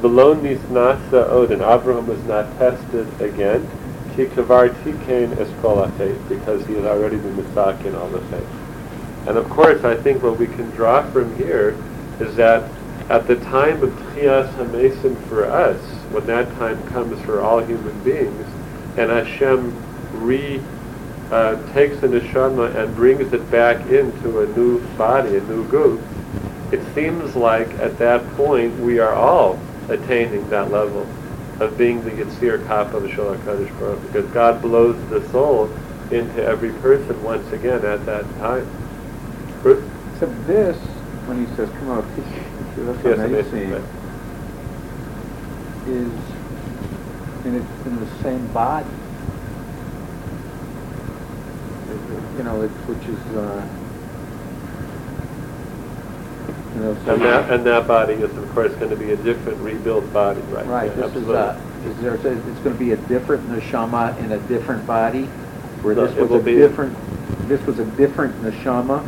Below 0.00 0.36
nisnasa 0.36 1.28
Odin, 1.28 1.60
Abraham 1.60 2.06
was 2.06 2.22
not 2.24 2.56
tested 2.56 3.08
again. 3.20 3.68
Ki 4.14 4.26
kavar 4.26 4.70
tikain 4.84 5.36
es 5.38 5.50
kol 5.60 5.84
ha'chet, 5.84 6.28
because 6.28 6.64
he 6.66 6.74
had 6.74 6.84
already 6.84 7.16
been 7.16 7.34
misakin 7.36 7.98
all 7.98 8.08
the 8.08 8.20
chet. 8.30 8.44
And 9.26 9.36
of 9.36 9.50
course, 9.50 9.82
I 9.82 9.96
think 9.96 10.22
what 10.22 10.38
we 10.38 10.46
can 10.46 10.70
draw 10.70 11.02
from 11.10 11.36
here 11.36 11.76
is 12.20 12.36
that 12.36 12.70
at 13.10 13.26
the 13.26 13.36
time 13.36 13.82
of 13.82 13.90
Tchias 13.90 14.48
HaMesim 14.54 15.16
for 15.28 15.46
us, 15.46 15.80
when 16.12 16.26
that 16.26 16.48
time 16.54 16.80
comes 16.88 17.20
for 17.24 17.40
all 17.40 17.58
human 17.58 17.98
beings, 18.04 18.46
and 18.96 19.10
Hashem 19.10 19.74
re 20.12 20.62
uh, 21.32 21.56
takes 21.72 21.98
the 22.00 22.06
neshama 22.06 22.74
and 22.76 22.94
brings 22.94 23.32
it 23.32 23.50
back 23.50 23.84
into 23.86 24.40
a 24.40 24.46
new 24.56 24.78
body, 24.96 25.36
a 25.36 25.40
new 25.42 25.66
group, 25.68 26.00
it 26.70 26.80
seems 26.94 27.34
like 27.34 27.68
at 27.80 27.98
that 27.98 28.24
point 28.36 28.78
we 28.78 28.98
are 28.98 29.12
all 29.12 29.58
attaining 29.88 30.48
that 30.50 30.70
level 30.70 31.06
of 31.60 31.76
being 31.76 32.02
the 32.04 32.10
Kappa 32.66 32.96
of 32.98 33.10
Shal 33.12 33.34
HaKadosh 33.34 33.78
Baruch 33.78 34.02
because 34.02 34.26
God 34.32 34.62
blows 34.62 34.96
the 35.10 35.26
soul 35.30 35.66
into 36.10 36.42
every 36.44 36.70
person 36.80 37.22
once 37.22 37.50
again 37.52 37.84
at 37.84 38.04
that 38.06 38.24
time. 38.38 38.66
Bruce? 39.62 39.84
Except 40.12 40.46
this, 40.46 40.76
when 41.26 41.44
he 41.44 41.56
says, 41.56 41.68
come 41.70 41.90
on, 41.90 42.02
that's 42.76 43.04
Yes, 43.04 43.18
amazing, 43.18 43.70
right. 43.72 43.82
is 45.86 46.12
in, 47.44 47.54
it, 47.56 47.64
in 47.86 48.00
the 48.00 48.22
same 48.22 48.46
body. 48.52 48.86
You 52.36 52.44
know, 52.44 52.62
it, 52.62 52.70
which 52.86 53.08
is, 53.08 53.18
uh, 53.36 53.66
you 56.58 56.67
know, 56.67 56.67
so 56.67 56.67
And 56.82 57.22
that, 57.22 57.50
and 57.50 57.66
that 57.66 57.86
body 57.88 58.14
is, 58.14 58.36
of 58.36 58.48
course, 58.54 58.72
going 58.74 58.90
to 58.90 58.96
be 58.96 59.10
a 59.10 59.16
different 59.16 59.58
rebuilt 59.60 60.12
body, 60.12 60.40
right? 60.42 60.66
right. 60.66 60.90
Yeah, 60.90 61.06
This 61.06 61.16
is 61.16 61.28
absolutely. 61.28 61.36
uh, 61.36 61.60
is 61.90 61.96
there, 62.00 62.14
it's 62.14 62.60
going 62.60 62.76
to 62.76 62.78
be 62.78 62.92
a 62.92 62.96
different 63.08 63.48
neshama 63.48 64.16
in 64.18 64.32
a 64.32 64.38
different 64.48 64.86
body, 64.86 65.24
where 65.82 65.94
No, 65.94 66.06
this 66.06 66.16
it 66.16 66.20
was 66.22 66.30
will 66.30 66.40
a 66.40 66.42
be- 66.42 66.54
different. 66.54 66.96
This 67.48 67.60
was 67.66 67.78
a 67.78 67.84
different 67.96 68.34
neshama 68.42 69.02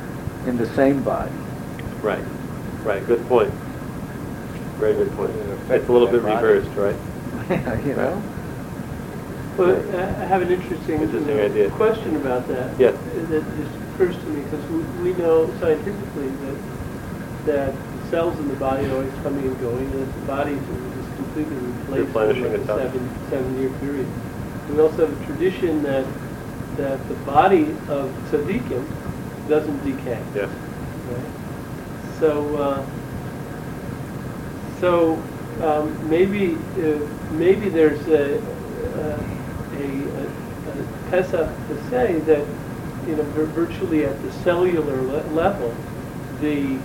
in 0.47 0.57
the 0.57 0.67
same 0.75 1.03
body. 1.03 1.31
Right, 2.03 2.25
right, 2.85 3.07
good 3.07 3.25
point. 3.29 3.53
Very 4.79 4.95
good 4.95 5.13
point. 5.13 5.31
It's 5.71 5.89
a 5.89 5.93
little 5.93 6.09
bit 6.09 6.23
that 6.23 6.35
body- 6.35 6.47
reversed, 6.47 6.71
right? 6.77 6.97
you 7.87 7.95
know. 7.95 8.21
Well, 9.57 9.77
I 9.95 10.03
I 10.23 10.27
have 10.27 10.43
an 10.43 10.51
interesting, 10.51 11.03
Interesting 11.03 11.39
idea. 11.39 11.71
question 11.71 12.17
about 12.17 12.49
that. 12.49 12.79
Yes. 12.81 12.97
That 13.29 13.45
just 13.59 13.75
occurs 13.95 14.17
to 14.17 14.25
me, 14.31 14.43
because 14.43 14.65
we, 14.71 14.79
we 15.13 15.19
know 15.19 15.47
scientifically 15.61 16.29
that, 16.29 16.57
that 17.47 17.73
the 17.73 18.11
cells 18.11 18.39
in 18.39 18.49
the 18.49 18.57
body 18.57 18.87
are 18.87 18.93
always 18.93 19.13
coming 19.23 19.47
and 19.47 19.61
going, 19.61 19.85
and 19.85 20.01
that 20.01 20.21
the 20.21 20.27
body 20.27 20.53
is 20.53 21.07
completely 21.17 21.57
replaced 21.57 22.17
in 22.17 22.43
like 22.43 22.53
a 22.53 22.61
itself. 22.61 22.81
seven, 22.81 23.31
seven-year 23.31 23.71
period. 23.81 24.07
We 24.71 24.81
also 24.81 25.07
have 25.07 25.23
a 25.23 25.27
tradition 25.27 25.83
that, 25.83 26.07
that 26.77 27.09
the 27.09 27.15
body 27.27 27.71
of 27.89 28.11
tzaddikim 28.31 28.85
doesn't 29.49 29.85
decay. 29.85 30.21
Yes. 30.35 30.49
Right. 31.09 32.21
So, 32.21 32.57
uh, 32.57 32.87
so 34.81 35.21
um, 35.63 36.09
maybe 36.09 36.55
uh, 36.55 36.99
maybe 37.33 37.69
there's 37.69 38.07
a 38.09 38.39
a, 38.39 39.19
a, 39.77 39.85
a, 39.85 40.25
a 40.25 41.11
pesach 41.11 41.49
to 41.69 41.91
say 41.91 42.19
that 42.21 42.47
you 43.07 43.17
know 43.17 43.25
virtually 43.55 44.05
at 44.05 44.21
the 44.23 44.33
cellular 44.45 45.03
le- 45.03 45.27
level, 45.35 45.75
the 46.41 46.79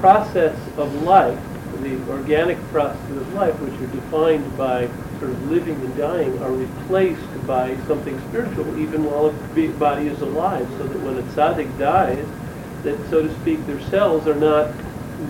process 0.00 0.56
of 0.76 0.92
life, 1.02 1.38
the 1.82 1.96
organic 2.10 2.58
processes 2.72 3.16
of 3.16 3.34
life, 3.34 3.54
which 3.60 3.74
are 3.80 3.92
defined 3.94 4.56
by 4.56 4.88
sort 5.18 5.30
of 5.30 5.50
living 5.50 5.74
and 5.74 5.96
dying, 5.96 6.42
are 6.42 6.52
replaced 6.52 7.46
by 7.46 7.76
something 7.86 8.18
spiritual, 8.28 8.66
even 8.78 9.04
while 9.04 9.30
be- 9.54 9.68
body 9.68 10.08
is 10.08 10.20
alive, 10.20 10.66
so 10.78 10.84
that 10.84 11.00
when 11.00 11.18
a 11.18 11.22
tzaddik 11.32 11.78
dies, 11.78 12.24
that, 12.82 12.98
so 13.10 13.22
to 13.22 13.40
speak, 13.42 13.64
their 13.66 13.80
cells 13.90 14.26
are 14.26 14.34
not 14.34 14.70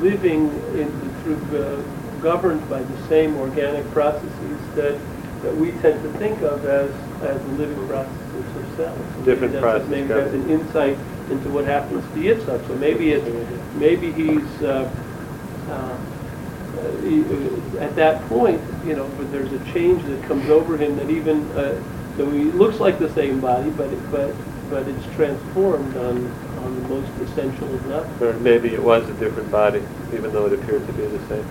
living 0.01 0.49
in, 0.77 0.91
through, 1.23 1.37
uh, 1.59 1.81
governed 2.21 2.69
by 2.69 2.83
the 2.83 3.09
same 3.09 3.37
organic 3.37 3.89
processes 3.93 4.59
that, 4.75 4.99
that 5.43 5.57
we 5.57 5.73
tend 5.83 6.03
to 6.03 6.11
think 6.19 6.43
of 6.43 6.65
as, 6.65 6.91
as 7.23 7.41
the 7.43 7.53
living 7.53 7.87
processes 7.89 8.57
of 8.57 8.77
cells. 8.77 8.99
And 9.17 9.25
Different 9.25 9.53
that's- 9.53 9.79
process, 9.79 9.89
Maybe 9.89 10.09
that's 10.09 10.35
an 10.35 10.51
insight 10.51 10.99
into 11.31 11.49
what 11.51 11.65
happens 11.65 12.05
to 12.15 12.21
Yitzhak. 12.21 12.67
So 12.69 12.75
maybe 12.77 13.13
it's, 13.13 13.27
maybe 13.77 14.13
he's, 14.13 14.63
uh, 14.63 14.89
uh, 15.69 15.97
he- 17.03 17.25
at 17.79 17.95
that 17.97 18.27
point, 18.29 18.61
you 18.87 18.95
know, 18.95 19.09
but 19.19 19.31
there's 19.33 19.53
a 19.53 19.59
change 19.73 20.05
that 20.05 20.23
comes 20.25 20.49
over 20.49 20.77
him 20.77 20.97
that 20.97 21.11
even, 21.11 21.43
uh, 21.53 21.75
though 22.17 22.31
he 22.31 22.45
looks 22.45 22.81
like 22.81 22.99
the 22.99 23.11
same 23.11 23.41
body, 23.41 23.71
but, 23.71 23.93
it- 23.93 24.11
but, 24.11 24.31
but 24.71 24.87
it's 24.89 25.07
transformed 25.15 25.97
on, 25.97 26.17
on 26.65 26.83
the 26.83 26.89
most 26.89 27.11
essential 27.29 27.73
of 27.73 27.87
levels. 27.89 28.23
Or 28.23 28.33
maybe 28.41 28.73
it 28.75 28.83
was 28.83 29.09
a 29.09 29.15
different 29.15 29.51
body, 29.51 29.83
even 30.15 30.33
though 30.33 30.47
it 30.47 30.53
appeared 30.53 30.87
to 30.87 30.93
be 30.93 31.05
the 31.07 31.21
same. 31.29 31.45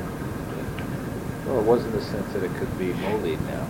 Well, 1.45 1.59
it 1.59 1.65
was 1.65 1.85
in 1.85 1.91
the 1.91 2.01
sense 2.01 2.31
that 2.33 2.43
it 2.43 2.51
could 2.55 2.75
be 2.77 2.93
mollied 2.93 3.39
now. 3.47 3.67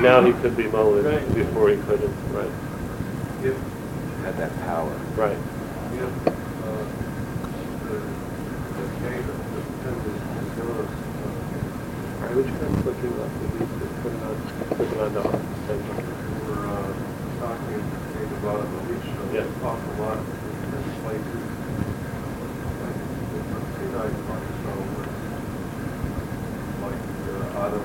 Now 0.00 0.22
he 0.24 0.32
could 0.40 0.56
be 0.56 0.66
molded, 0.68 1.04
Right. 1.04 1.34
before 1.34 1.68
he 1.70 1.76
couldn't, 1.76 2.14
right, 2.32 2.50
If, 3.42 3.56
Had 4.22 4.36
that 4.38 4.52
power. 4.62 4.90
right. 5.16 5.36
if, 5.94 6.02
uh, 6.02 6.08
the, 7.88 7.98
the 7.98 8.86
cave, 9.02 9.26
the 9.26 9.32
pendant 9.82 10.14
is 10.14 10.20
yours, 10.58 10.86
uh, 10.86 10.88
Would 12.34 12.46
you 12.46 12.52
mind 12.52 12.76
clicking 12.82 13.14
up 13.18 13.30
the 13.38 13.46
leaf, 13.58 13.70
just 13.78 13.94
put 14.02 14.12
it 14.12 14.22
on, 14.22 14.34
put 14.76 14.86
it 14.86 14.98
on 14.98 15.10
the 15.14 15.22
same 15.66 15.82
one? 15.90 15.98
we 15.98 16.02
were, 16.46 16.62
uh, 16.68 16.70
talking 17.42 17.82
maybe 18.14 18.34
about 18.38 18.58
it, 18.62 18.68
but 18.74 18.82
we 18.86 18.94
should 19.02 19.30
Yeah. 19.34 19.46
talk 19.62 19.78
a 19.78 19.80
lot 20.02 20.18
in 20.18 20.22
places. 21.02 21.42
Like, 22.78 22.98
the 23.30 23.38
Sinai 23.74 24.08
part, 24.26 24.44
so 24.62 24.70
it's 24.78 24.94
like, 26.82 27.02
uh, 27.30 27.62
Adam, 27.64 27.84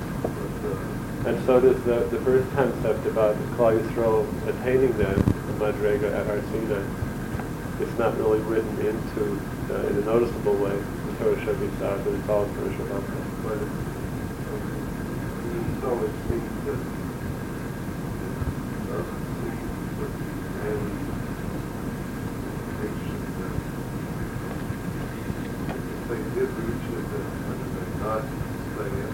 Uh, 1.23 1.29
And 1.29 1.45
so 1.45 1.59
does 1.59 1.81
the, 1.83 1.99
the 2.09 2.19
first 2.21 2.49
concept 2.53 3.05
about 3.05 3.35
Yisrael 3.57 4.25
attaining 4.47 4.91
the 4.97 5.13
Madrega 5.59 6.11
at 6.13 6.25
Har 6.25 6.41
It's 7.79 7.97
not 7.97 8.17
really 8.17 8.39
written 8.39 8.77
into, 8.79 9.39
uh, 9.69 9.87
in 9.87 9.97
a 9.97 10.05
noticeable 10.05 10.55
way, 10.55 10.75
the 11.05 11.13
Torah 11.19 11.35
Shabbat, 11.37 12.03
but 12.03 12.13
it's 12.13 12.29
all 12.29 12.45
Torah 12.45 12.73
Shabbat 12.73 13.03
But 13.43 13.57
it, 13.57 13.69
even 15.45 15.81
so, 15.81 15.89
it 16.03 16.11
seems 16.27 16.65
that 16.65 16.79
that 18.87 19.05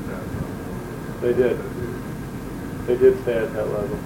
that? 0.08 0.28
They 1.22 1.34
did. 1.34 1.57
Stay 3.28 3.40
at 3.40 3.54
that 3.56 3.68
level. 3.74 4.00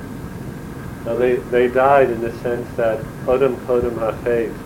Now 1.06 1.14
they, 1.16 1.36
they 1.36 1.68
died 1.68 2.10
in 2.10 2.22
the 2.22 2.32
sense 2.40 2.68
that 2.76 2.98
Odom 3.28 3.56
Kodom 3.68 3.92
HaFaith, 3.92 4.58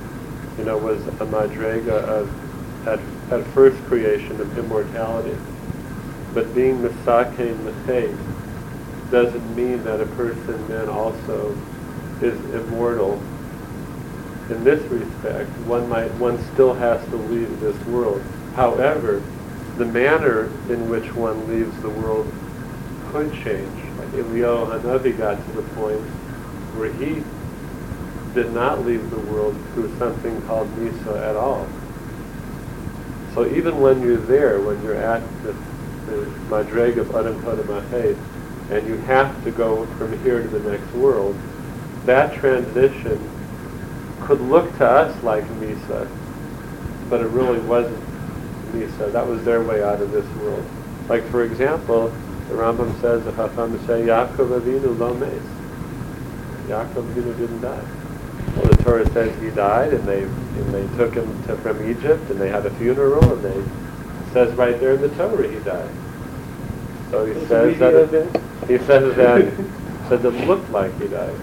you 0.58 0.64
know, 0.64 0.78
was 0.78 1.06
a 1.08 1.26
madrega 1.26 1.90
of, 1.90 2.88
at, 2.88 3.02
at 3.38 3.46
first 3.48 3.76
creation 3.88 4.40
of 4.40 4.58
immortality. 4.58 5.36
But 6.34 6.56
being 6.56 6.78
Misake 6.78 7.66
the 7.66 7.74
faith 7.86 8.18
doesn't 9.12 9.56
mean 9.58 9.84
that 9.84 10.00
a 10.00 10.06
person 10.06 10.66
then 10.70 10.88
also 10.88 11.54
is 12.22 12.40
immortal. 12.56 13.22
In 14.50 14.64
this 14.64 14.82
respect, 14.90 15.50
one 15.68 15.90
might, 15.90 16.14
one 16.14 16.42
still 16.54 16.74
has 16.74 17.06
to 17.10 17.18
leave 17.18 17.60
this 17.60 17.76
world. 17.88 18.24
However, 18.56 19.22
the 19.76 19.86
manner 19.86 20.46
in 20.70 20.90
which 20.90 21.14
one 21.14 21.46
leaves 21.50 21.78
the 21.82 21.90
world 21.90 22.32
could 23.12 23.34
change. 23.34 23.85
Eliyahu 24.16 24.82
Hanavi 24.82 25.18
got 25.18 25.44
to 25.46 25.52
the 25.54 25.64
point 25.76 26.02
where 26.76 26.92
he 26.94 27.24
did 28.34 28.54
not 28.54 28.86
leave 28.86 29.10
the 29.10 29.20
world 29.20 29.56
through 29.74 29.98
something 29.98 30.42
called 30.44 30.68
Misa 30.76 31.18
at 31.28 31.36
all. 31.36 31.68
So 33.34 33.46
even 33.48 33.80
when 33.80 34.02
you're 34.02 34.18
there, 34.18 34.60
when 34.62 34.82
you're 34.84 34.96
at 34.96 35.22
the, 35.44 35.54
the 36.06 36.26
Madreg 36.50 36.98
of 36.98 37.16
Adam 37.16 37.36
and 38.72 38.88
you 38.88 38.98
have 39.06 39.44
to 39.44 39.52
go 39.52 39.86
from 39.98 40.22
here 40.24 40.42
to 40.42 40.48
the 40.48 40.72
next 40.72 40.92
world, 40.94 41.36
that 42.06 42.34
transition 42.36 43.20
could 44.22 44.42
look 44.42 44.70
to 44.78 44.86
us 44.86 45.24
like 45.24 45.44
Misa, 45.60 46.10
but 47.10 47.22
it 47.22 47.28
really 47.28 47.60
wasn't 47.60 48.04
Misa. 48.72 49.12
That 49.12 49.26
was 49.26 49.44
their 49.44 49.64
way 49.64 49.84
out 49.84 50.02
of 50.02 50.12
this 50.12 50.26
world. 50.38 50.66
Like 51.08 51.24
for 51.26 51.44
example, 51.44 52.14
the 52.48 52.56
Rambam 52.56 53.00
says, 53.02 53.24
the 53.24 53.32
Chacham 53.32 53.78
say, 53.88 54.04
Yaakov 54.04 54.60
Avinu 54.62 54.98
lo. 54.98 55.14
Yaakov 56.68 57.14
Avinu 57.14 57.38
didn't 57.38 57.62
die. 57.62 57.84
Well, 58.56 58.68
the 58.68 58.84
Torah 58.84 59.10
says 59.12 59.42
he 59.42 59.50
died, 59.50 59.94
and 59.94 60.08
they 60.08 60.24
and 60.24 60.74
they 60.74 60.88
took 60.98 61.14
him 61.14 61.44
to, 61.44 61.58
from 61.58 61.90
Egypt, 61.90 62.30
and 62.30 62.40
they 62.40 62.50
had 62.50 62.66
a 62.66 62.70
funeral, 62.76 63.34
and 63.34 63.44
they 63.44 63.58
it 63.58 64.34
says 64.34 64.54
right 64.56 64.80
there 64.80 64.94
in 64.94 65.02
the 65.02 65.10
Torah 65.10 65.48
he 65.48 65.60
died. 65.60 65.90
So 67.12 67.26
he 67.26 67.34
says 67.46 67.78
that 67.80 67.92
video 67.94 67.98
it, 67.98 68.04
of 68.04 68.14
it. 68.14 68.70
he 68.70 68.86
says 68.86 69.16
that 69.16 70.10
says 70.10 70.24
it 70.24 70.48
looked 70.48 70.70
like 70.70 70.98
he 71.02 71.08
died. 71.08 71.36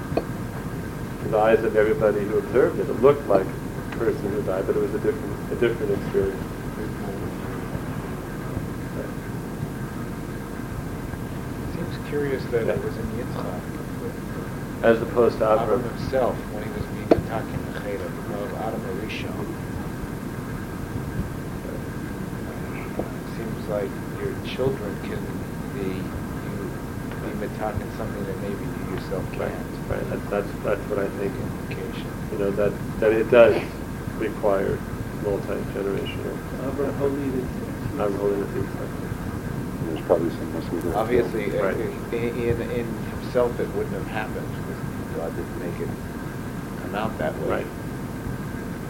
In 1.24 1.30
the 1.30 1.38
eyes 1.38 1.62
of 1.64 1.76
everybody 1.76 2.20
who 2.20 2.38
observed 2.38 2.80
it, 2.80 2.88
it 2.88 3.02
looked 3.02 3.26
like 3.28 3.46
a 3.46 3.96
person 3.96 4.30
who 4.30 4.42
died, 4.42 4.66
but 4.66 4.76
it 4.76 4.80
was 4.80 4.94
a 4.94 5.00
different 5.00 5.52
a 5.52 5.56
different 5.56 5.92
experience. 5.92 6.42
Seems 11.74 12.01
curious 12.12 12.44
that 12.52 12.66
Yeah. 12.66 12.74
it 12.74 12.84
was 12.84 12.94
in 12.98 13.06
Yitzchak. 13.16 14.84
As 14.84 15.00
opposed 15.00 15.38
to 15.38 15.44
Avram 15.44 15.80
Avram. 15.80 15.96
himself, 15.96 16.36
when 16.52 16.62
he 16.62 16.68
was 16.76 16.84
being 16.92 17.08
attacking 17.08 17.56
the 17.72 17.80
Cheder 17.80 18.04
of 18.04 18.52
Adam 18.60 18.82
Arishon. 18.92 19.32
Seems 23.32 23.68
like 23.72 23.88
your 24.20 24.34
children 24.44 24.92
can 25.08 25.24
be, 25.72 25.88
you 25.88 27.34
be 27.40 27.46
attacking 27.46 27.90
something 27.96 28.24
that 28.28 28.36
maybe 28.44 28.60
you 28.60 28.94
yourself 28.94 29.24
can't. 29.32 29.56
right. 29.88 30.04
That's, 30.10 30.28
that's, 30.28 30.52
that's 30.68 30.84
what 30.92 30.98
I 30.98 31.08
think. 31.16 31.32
Implication. 31.32 32.12
You 32.32 32.38
know, 32.44 32.50
that, 32.50 32.72
that 33.00 33.12
it 33.12 33.30
does 33.30 33.56
require 34.18 34.76
multi-generational. 35.24 36.36
Abraham 36.68 36.92
Holid. 37.00 37.46
I'm 38.00 38.14
holding 38.16 39.01
it 40.16 40.20
There's 40.20 40.34
probably 40.34 40.38
some 40.38 40.52
message 40.52 40.82
there. 40.84 40.96
Obviously, 40.96 41.58
uh, 41.58 41.62
Right. 41.64 41.76
in, 42.12 42.28
in, 42.38 42.60
in 42.70 42.86
himself, 43.20 43.58
it 43.60 43.68
wouldn't 43.74 43.94
have 43.94 44.06
happened 44.08 44.46
because 44.48 45.16
God 45.16 45.36
didn't 45.36 45.58
make 45.60 45.80
it 45.80 45.88
come 46.82 46.94
out 46.94 47.16
that 47.18 47.36
way. 47.40 47.48
Right. 47.48 47.66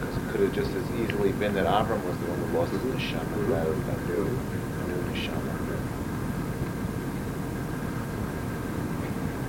Because 0.00 0.16
it 0.16 0.28
could 0.30 0.40
have 0.40 0.52
just 0.54 0.70
as 0.74 0.90
easily 1.00 1.32
been 1.32 1.54
that 1.54 1.66
Avram 1.66 2.02
was 2.04 2.16
the 2.18 2.26
one 2.26 2.38
who 2.38 2.58
lost 2.58 2.72
his 2.72 2.82
neshama 2.82 3.48
rather 3.48 3.70
than 3.70 3.94
a 3.94 4.06
new, 4.08 4.24
a 4.24 4.84
new 4.88 5.12
neshama. 5.12 5.52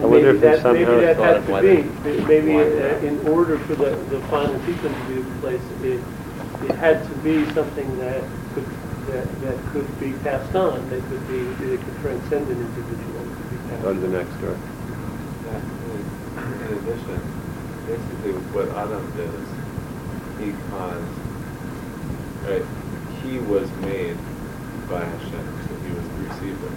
I 0.02 0.06
wonder 0.06 0.34
Maybe 0.34 0.36
if 0.36 0.42
they 0.42 0.48
that, 0.58 0.74
maybe 0.74 0.86
somehow 0.86 1.02
that 1.02 1.16
thought 1.18 1.26
has 1.28 1.38
of 1.38 1.46
to 1.46 1.52
why 1.52 1.62
be, 1.62 2.26
maybe 2.26 2.56
uh, 2.58 2.98
in 3.08 3.28
order 3.28 3.58
for 3.60 3.76
the, 3.76 3.96
the 4.10 4.20
final 4.28 4.60
sequence 4.66 4.98
to 4.98 5.06
be 5.08 5.22
in 5.22 5.40
place, 5.40 5.62
it, 5.84 6.04
it 6.70 6.76
had 6.76 7.04
to 7.08 7.16
be 7.20 7.46
something 7.54 7.98
that 8.00 8.22
could, 8.54 8.66
that, 9.14 9.42
that 9.42 9.58
could 9.72 9.88
be 10.00 10.14
passed 10.26 10.56
on, 10.56 10.90
that 10.90 11.02
could 11.08 11.28
be, 11.28 11.44
that 11.46 11.80
could 11.86 11.98
transcend 12.02 12.50
an 12.50 12.58
individual, 12.60 13.22
could 13.38 13.50
be 13.52 13.58
passed 13.70 13.82
Go 13.84 13.94
to 13.94 14.00
on. 14.00 14.02
the 14.02 14.18
next 14.18 14.34
door. 14.42 14.58
In 16.34 16.78
addition, 16.82 17.22
basically 17.86 18.34
what 18.58 18.70
Adam 18.74 19.06
did 19.14 19.30
is 19.30 19.50
he 20.42 20.50
caused, 20.74 21.14
right, 22.50 22.66
he 23.22 23.38
was 23.46 23.70
made 23.86 24.18
by 24.90 25.06
Hashem, 25.06 25.46
so 25.62 25.72
he 25.86 25.92
was 25.94 26.06
the 26.10 26.20
receiver. 26.34 26.72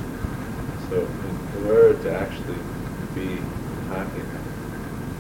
So 0.93 0.97
in, 1.09 1.35
in 1.57 1.63
order 1.73 1.97
to 2.05 2.11
actually 2.13 2.61
be 3.17 3.41
happy, 3.89 4.23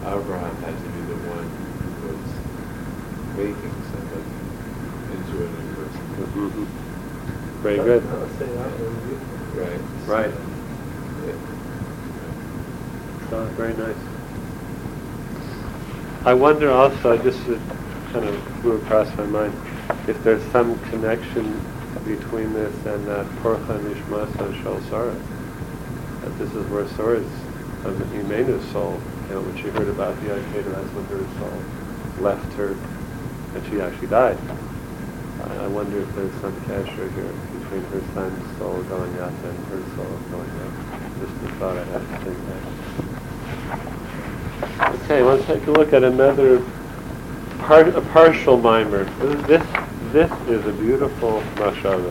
Abraham 0.05 0.55
had 0.61 0.76
to 0.76 0.88
be 0.92 1.02
the 1.09 1.20
one 1.33 1.48
who 1.48 2.12
was 2.12 2.29
making 3.40 3.74
somebody 3.88 4.37
into 5.16 5.35
a 5.40 5.48
new 5.48 5.66
person. 5.81 6.86
Very 7.62 7.77
good. 7.77 8.07
I'll 8.07 8.29
say 8.38 8.47
that 8.47 8.71
one. 8.71 9.57
Right. 9.57 9.81
Right. 10.07 10.35
Oh, 13.33 13.45
very 13.57 13.75
nice. 13.75 13.97
I 16.25 16.35
wonder 16.35 16.71
also, 16.71 17.12
I 17.12 17.16
just 17.19 17.45
kind 18.12 18.25
of 18.25 18.61
flew 18.61 18.77
across 18.77 19.14
my 19.16 19.27
mind, 19.27 19.55
if 20.09 20.23
there's 20.23 20.45
some 20.53 20.79
connection 20.90 21.61
between 22.05 22.53
this 22.53 22.75
and 22.87 23.07
that 23.07 23.27
Porcha 23.42 23.81
Nishmasa 23.81 24.62
Shal 24.62 24.81
Sara. 24.83 25.14
That 26.23 26.38
this 26.38 26.55
is 26.55 26.66
where 26.71 26.87
Sora's, 26.90 27.27
of 27.85 27.99
the 27.99 28.05
Himenu's 28.05 28.64
soul, 28.71 29.01
you 29.29 29.35
know, 29.35 29.40
when 29.40 29.57
she 29.57 29.69
heard 29.69 29.88
about 29.88 30.14
the 30.23 30.29
Akeda, 30.31 30.73
that's 30.73 30.88
when 30.95 31.05
her 31.07 31.25
soul 31.38 32.23
left 32.23 32.53
her, 32.55 32.77
and 33.55 33.66
she 33.69 33.81
actually 33.81 34.09
died. 34.09 34.38
I 35.49 35.69
wonder 35.69 36.01
if 36.01 36.15
there's 36.15 36.35
some 36.41 36.61
cashier 36.63 37.09
here 37.11 37.33
between 37.61 37.83
her 37.85 38.01
son's 38.15 38.59
soul 38.59 38.83
going 38.85 39.19
up 39.19 39.33
and 39.45 39.67
her 39.67 39.83
soul 39.95 40.19
going 40.31 40.51
up. 40.61 40.73
Just 41.21 41.33
a 41.43 41.49
thought 41.59 41.77
I 41.79 41.85
have 41.85 42.05
to 42.11 42.17
think 42.25 42.39
back. 42.49 42.63
Okay, 45.05 45.23
let's 45.23 45.45
take 45.47 45.67
a 45.67 45.71
look 45.71 45.93
at 45.93 46.03
another 46.03 46.65
part, 47.59 47.89
a 47.89 48.01
partial 48.01 48.59
mimer. 48.59 49.05
This, 49.47 49.63
this 50.13 50.31
is 50.49 50.67
a 50.67 50.73
beautiful 50.73 51.43
mashava. 51.55 52.11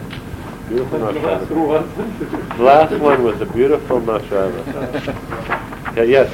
Beautiful 0.69 1.00
The 1.00 1.12
last 1.12 1.50
one 1.52 1.84
mashava. 1.84 2.58
The 2.58 2.63
last 2.63 3.00
one 3.02 3.24
was 3.24 3.41
a 3.41 3.45
beautiful 3.45 4.00
mashava. 4.02 5.62
Okay, 5.95 6.10
yes, 6.12 6.30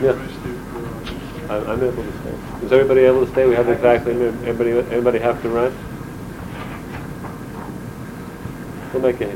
yes. 0.00 0.16
I'm, 1.50 1.68
I'm 1.68 1.82
able 1.82 2.02
to 2.02 2.12
stay. 2.20 2.64
Is 2.64 2.72
everybody 2.72 3.02
able 3.02 3.26
to 3.26 3.32
stay? 3.32 3.44
We 3.46 3.54
have 3.54 3.68
exactly, 3.68 4.12
anybody, 4.14 4.70
anybody 4.90 5.18
have 5.18 5.42
to 5.42 5.50
run? 5.50 5.91
Okay. 9.04 9.34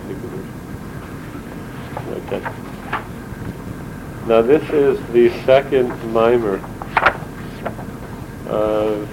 Now 4.28 4.42
this 4.42 4.62
is 4.70 5.04
the 5.12 5.30
second 5.44 5.88
mimer 6.12 6.60
of 8.48 9.08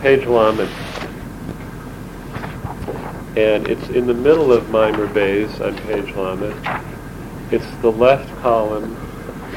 page 0.00 0.26
Lamed. 0.26 0.68
And 3.36 3.68
it's 3.68 3.88
in 3.90 4.08
the 4.08 4.14
middle 4.14 4.52
of 4.52 4.68
Mimer 4.70 5.06
Bays 5.06 5.60
on 5.60 5.76
page 5.78 6.12
Lamed. 6.16 6.54
It's 7.52 7.70
the 7.82 7.92
left 7.92 8.28
column 8.40 8.96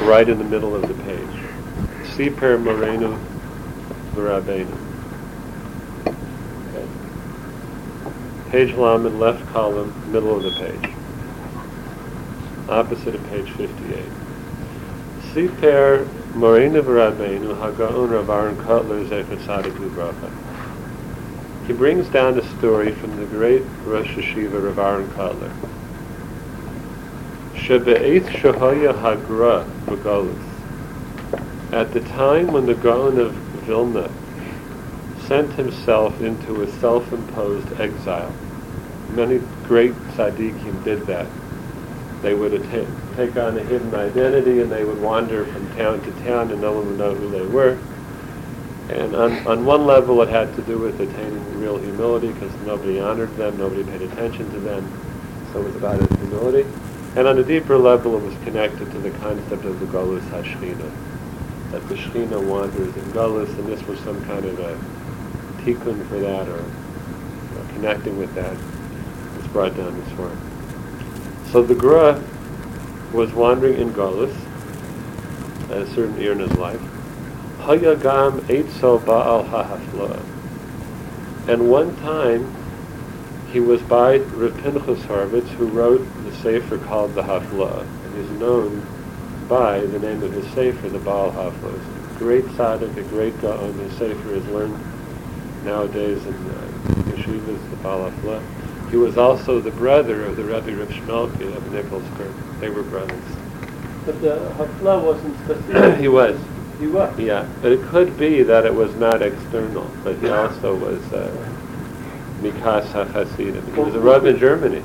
right 0.01 0.27
in 0.27 0.37
the 0.37 0.43
middle 0.43 0.75
of 0.75 0.87
the 0.87 0.93
page. 1.03 1.49
Siper 2.15 2.61
Moreno 2.61 3.19
Rabbeinu. 4.13 4.77
Okay. 6.05 6.87
Page 8.49 8.73
Lamed, 8.75 9.19
left 9.19 9.45
column, 9.47 9.93
middle 10.11 10.35
of 10.35 10.43
the 10.43 10.51
page. 10.51 10.93
Opposite 12.69 13.15
of 13.15 13.23
page 13.29 13.51
58. 13.51 14.05
Siper 15.33 16.07
Moreno 16.33 16.81
Rabbeinu 16.81 17.55
Hagaon 17.59 18.11
Rav 18.11 18.29
Aaron 18.29 18.55
Kotler 18.57 19.07
Zecher 19.07 19.37
Tzadik. 19.37 19.77
He 21.67 21.73
brings 21.73 22.07
down 22.09 22.37
a 22.39 22.57
story 22.57 22.93
from 22.93 23.15
the 23.17 23.25
great 23.25 23.63
Rosh 23.85 24.15
Hashiva 24.15 24.63
Rav 24.63 24.79
Aaron 24.79 25.07
Kotler. 25.09 25.51
Shebe'eth 27.69 28.25
Hagra 28.31 29.63
Begalus. 29.85 30.35
At 31.71 31.93
the 31.93 31.99
time 31.99 32.47
when 32.47 32.65
the 32.65 32.73
Gaon 32.73 33.19
of 33.19 33.31
Vilna 33.67 34.09
sent 35.27 35.51
himself 35.51 36.19
into 36.19 36.63
a 36.63 36.71
self-imposed 36.79 37.79
exile, 37.79 38.33
many 39.11 39.39
great 39.65 39.93
tzaddikim 40.15 40.83
did 40.83 41.05
that. 41.05 41.27
They 42.23 42.33
would 42.33 42.53
take 43.15 43.37
on 43.37 43.59
a 43.59 43.63
hidden 43.63 43.93
identity 43.93 44.61
and 44.61 44.71
they 44.71 44.83
would 44.83 44.99
wander 44.99 45.45
from 45.45 45.71
town 45.75 46.01
to 46.01 46.11
town 46.23 46.49
and 46.49 46.59
no 46.61 46.73
one 46.73 46.87
would 46.87 46.97
know 46.97 47.13
who 47.13 47.29
they 47.29 47.45
were. 47.45 47.77
And 48.89 49.15
on, 49.15 49.45
on 49.45 49.63
one 49.63 49.85
level 49.85 50.19
it 50.23 50.29
had 50.29 50.55
to 50.55 50.63
do 50.63 50.79
with 50.79 50.99
attaining 50.99 51.59
real 51.59 51.77
humility 51.77 52.33
because 52.33 52.51
nobody 52.65 52.99
honored 52.99 53.37
them, 53.37 53.59
nobody 53.59 53.83
paid 53.83 54.01
attention 54.01 54.49
to 54.53 54.59
them, 54.59 54.91
so 55.53 55.59
it 55.59 55.65
was 55.65 55.75
about 55.75 55.99
humility. 56.17 56.65
And 57.15 57.27
on 57.27 57.37
a 57.39 57.43
deeper 57.43 57.77
level 57.77 58.17
it 58.17 58.23
was 58.23 58.35
connected 58.43 58.91
to 58.91 58.99
the 58.99 59.11
concept 59.11 59.65
of 59.65 59.79
the 59.79 59.85
Golus 59.87 60.21
Hashchina, 60.29 60.91
that 61.71 61.87
the 61.89 61.95
Shechina 61.95 62.43
wanders 62.43 62.95
in 62.95 63.03
Golus 63.11 63.49
and 63.57 63.67
this 63.67 63.81
was 63.87 63.99
some 64.01 64.23
kind 64.25 64.45
of 64.45 64.59
a 64.59 64.77
tikkun 65.63 66.07
for 66.07 66.19
that 66.19 66.47
or 66.47 66.57
you 66.57 67.55
know, 67.55 67.73
connecting 67.73 68.17
with 68.17 68.33
that 68.35 68.55
was 69.37 69.47
brought 69.47 69.75
down 69.75 69.99
this 69.99 70.11
form. 70.13 70.39
So 71.51 71.63
the 71.63 71.75
Gra 71.75 72.21
was 73.11 73.33
wandering 73.33 73.79
in 73.79 73.91
Golus 73.91 74.35
at 75.71 75.77
a 75.77 75.87
certain 75.87 76.19
year 76.19 76.31
in 76.33 76.39
his 76.39 76.53
life. 76.53 76.81
Hayagam 77.59 78.39
Eitzo 78.41 79.03
Baal 79.05 79.43
Hahafla. 79.43 80.23
And 81.47 81.69
one 81.69 81.95
time 81.97 82.55
he 83.51 83.59
was 83.59 83.81
by 83.81 84.17
Rav 84.17 84.55
Pinchas 84.61 85.03
Horowitz, 85.05 85.49
who 85.51 85.67
wrote 85.67 86.05
the 86.29 86.35
Sefer 86.37 86.77
called 86.77 87.15
the 87.15 87.23
Hafla, 87.23 87.81
and 87.81 88.17
is 88.17 88.29
known 88.39 88.85
by 89.47 89.79
the 89.79 89.99
name 89.99 90.21
of 90.21 90.31
his 90.31 90.45
Sefer, 90.53 90.89
the 90.89 90.99
Baal 90.99 91.31
Hafla. 91.31 91.71
He's 91.71 92.15
a 92.15 92.19
great 92.19 92.45
tzaddik, 92.45 92.97
a 92.97 93.03
great 93.03 93.39
gaon. 93.41 93.73
His 93.79 93.93
Sefer 93.97 94.33
is 94.33 94.45
learned 94.47 94.77
nowadays 95.63 96.23
in 96.25 96.33
uh, 96.33 96.71
yeshivas, 97.09 97.69
the 97.69 97.75
Baal 97.77 98.11
Hafla. 98.11 98.89
He 98.91 98.97
was 98.97 99.17
also 99.17 99.59
the 99.59 99.71
brother 99.71 100.23
of 100.25 100.35
the 100.35 100.43
Rav 100.43 100.65
Shmelke 100.65 101.55
of 101.55 101.71
Nikolsburg. 101.71 102.33
They 102.59 102.69
were 102.69 102.83
brothers. 102.83 103.23
But 104.05 104.21
the 104.21 104.53
Hafla 104.57 105.03
wasn't 105.03 105.35
specific. 105.45 105.97
he 105.99 106.07
was. 106.07 106.39
He 106.79 106.87
was. 106.87 107.17
Yeah, 107.19 107.47
but 107.61 107.71
it 107.71 107.81
could 107.87 108.17
be 108.17 108.43
that 108.43 108.65
it 108.65 108.73
was 108.73 108.93
not 108.95 109.21
external, 109.21 109.89
but 110.03 110.17
he 110.17 110.29
also 110.29 110.75
was 110.75 111.01
uh, 111.11 111.29
Mikas 112.41 112.85
HaChasidim. 112.91 113.73
He 113.73 113.81
was 113.81 113.95
a 113.95 113.99
Rav 113.99 114.25
in 114.25 114.37
Germany. 114.37 114.83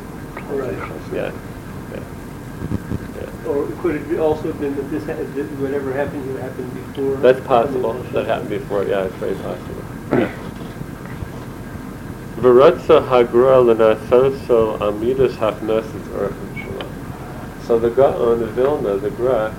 Right. 0.58 1.12
Yeah. 1.12 1.32
Or 3.46 3.66
could 3.82 3.96
it 3.96 4.08
be 4.08 4.18
also 4.18 4.52
been 4.54 4.74
that 4.76 4.90
this, 4.90 5.04
that 5.04 5.16
whatever 5.58 5.92
happened 5.92 6.24
here 6.24 6.40
happened 6.40 6.72
before? 6.72 7.16
That's 7.16 7.40
possible. 7.46 7.92
That 8.12 8.26
happened 8.26 8.48
before. 8.50 8.84
Yeah, 8.84 9.04
it's 9.04 9.14
very 9.16 9.34
possible. 9.36 9.84
Yeah. 10.12 10.44
V'rotza 12.44 13.06
hagra 13.08 13.64
hafnosis 15.36 16.08
orchim. 16.12 17.64
So 17.66 17.78
the 17.78 17.90
Gaon 17.90 18.42
of 18.42 18.50
Vilna, 18.50 18.96
the 18.98 19.10
Gra, 19.10 19.54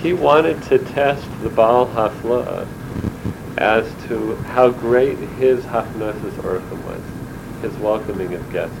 he 0.00 0.12
wanted 0.12 0.62
to 0.64 0.78
test 0.78 1.26
the 1.42 1.48
Baal 1.48 1.86
Hafla 1.86 2.68
as 3.58 3.92
to 4.06 4.36
how 4.36 4.70
great 4.70 5.18
his 5.18 5.64
hafnosis 5.64 6.32
orchim 6.42 6.84
was, 6.84 7.02
his 7.62 7.76
welcoming 7.80 8.34
of 8.34 8.52
guests. 8.52 8.76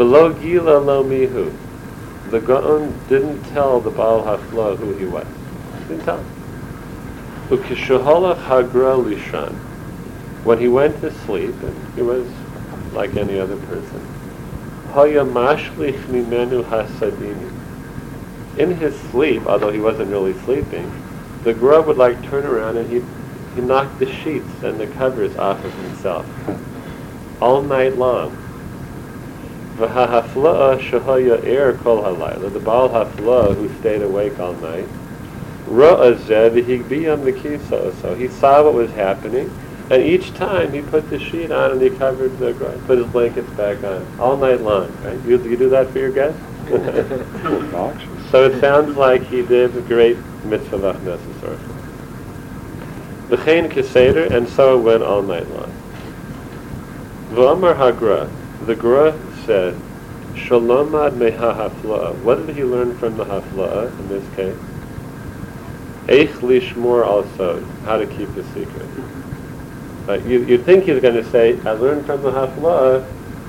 Below 0.00 0.32
gila 0.32 0.78
lo 0.78 1.04
mihu, 1.04 1.52
the 2.30 2.40
Gaon 2.40 2.94
didn't 3.06 3.42
tell 3.52 3.80
the 3.80 3.90
Baal 3.90 4.24
Hafla 4.24 4.78
who 4.78 4.94
he 4.94 5.04
was. 5.04 5.26
Didn't 5.88 6.06
tell 6.06 6.16
him. 6.16 6.26
Hagra 7.50 8.96
lishan. 8.96 9.52
When 10.42 10.58
he 10.58 10.68
went 10.68 11.02
to 11.02 11.12
sleep, 11.26 11.52
and 11.62 11.76
he 11.94 12.00
was 12.00 12.26
like 12.94 13.14
any 13.18 13.38
other 13.38 13.56
person, 13.56 14.00
hasadini. 14.88 17.50
In 18.56 18.78
his 18.78 18.98
sleep, 19.10 19.42
although 19.44 19.70
he 19.70 19.80
wasn't 19.80 20.08
really 20.08 20.32
sleeping, 20.46 20.90
the 21.44 21.52
Gra 21.52 21.82
would 21.82 21.98
like 21.98 22.24
turn 22.24 22.46
around 22.46 22.78
and 22.78 22.90
he 22.90 23.02
he 23.54 23.60
knocked 23.60 23.98
the 23.98 24.10
sheets 24.10 24.62
and 24.62 24.80
the 24.80 24.86
covers 24.86 25.36
off 25.36 25.62
of 25.62 25.74
himself 25.74 26.24
all 27.42 27.60
night 27.60 27.98
long. 27.98 28.39
V'hahafla'a 29.80 30.78
shahaya 30.78 31.42
er 31.42 31.72
kol 31.82 32.02
halayla. 32.02 32.52
The 32.52 32.60
Baal 32.60 32.90
Hafla 32.90 33.56
who 33.56 33.68
stayed 33.80 34.02
awake 34.02 34.38
all 34.38 34.52
night. 34.54 34.86
Ra'azeh 35.66 36.50
v'higbiyam 36.50 37.22
v'kisa. 37.24 37.94
So 38.02 38.14
he 38.14 38.28
saw 38.28 38.62
what 38.62 38.74
was 38.74 38.90
happening, 38.90 39.50
and 39.90 40.02
each 40.02 40.34
time 40.34 40.72
he 40.72 40.82
put 40.82 41.08
the 41.08 41.18
sheet 41.18 41.50
on 41.50 41.72
and 41.72 41.80
he 41.80 41.88
covered 41.88 42.38
the 42.38 42.52
gra- 42.52 42.78
put 42.86 42.98
his 42.98 43.06
blankets 43.06 43.48
back 43.54 43.82
on 43.82 44.06
all 44.20 44.36
night 44.36 44.60
long. 44.60 44.92
Right? 45.02 45.18
You, 45.24 45.42
you 45.42 45.56
do 45.56 45.70
that 45.70 45.88
for 45.88 45.98
your 45.98 46.12
guests? 46.12 46.40
So 48.30 48.44
it 48.44 48.60
sounds 48.60 48.96
like 48.96 49.24
he 49.24 49.42
did 49.42 49.76
a 49.76 49.80
great 49.80 50.16
mitzvah 50.44 50.90
or 50.90 51.58
V'chein 53.28 53.68
keseder, 53.68 54.30
and 54.30 54.48
so 54.48 54.78
it 54.78 54.82
went 54.82 55.02
all 55.02 55.22
night 55.22 55.48
long. 55.50 55.72
V'amar 57.30 57.74
hagra, 57.74 58.30
the 58.66 58.76
Gra 58.76 59.18
said, 59.50 59.76
Shalom 60.36 60.94
ad 60.94 61.14
meha 61.14 61.52
hafla'a. 61.56 62.14
What 62.22 62.46
did 62.46 62.54
he 62.54 62.62
learn 62.62 62.96
from 62.98 63.16
the 63.16 63.24
hafla'a 63.24 63.90
in 63.98 64.08
this 64.08 64.24
case? 64.36 64.54
Eich 66.06 66.34
lishmor 66.38 67.04
also, 67.04 67.60
how 67.84 67.96
to 67.96 68.06
keep 68.06 68.32
the 68.36 68.44
secret. 68.54 68.86
But 70.06 70.24
you, 70.24 70.44
you'd 70.44 70.64
think 70.64 70.84
he's 70.84 71.00
going 71.02 71.16
to 71.16 71.28
say, 71.32 71.58
I 71.62 71.72
learned 71.72 72.06
from 72.06 72.22
the 72.22 72.30
hafla'a 72.30 73.04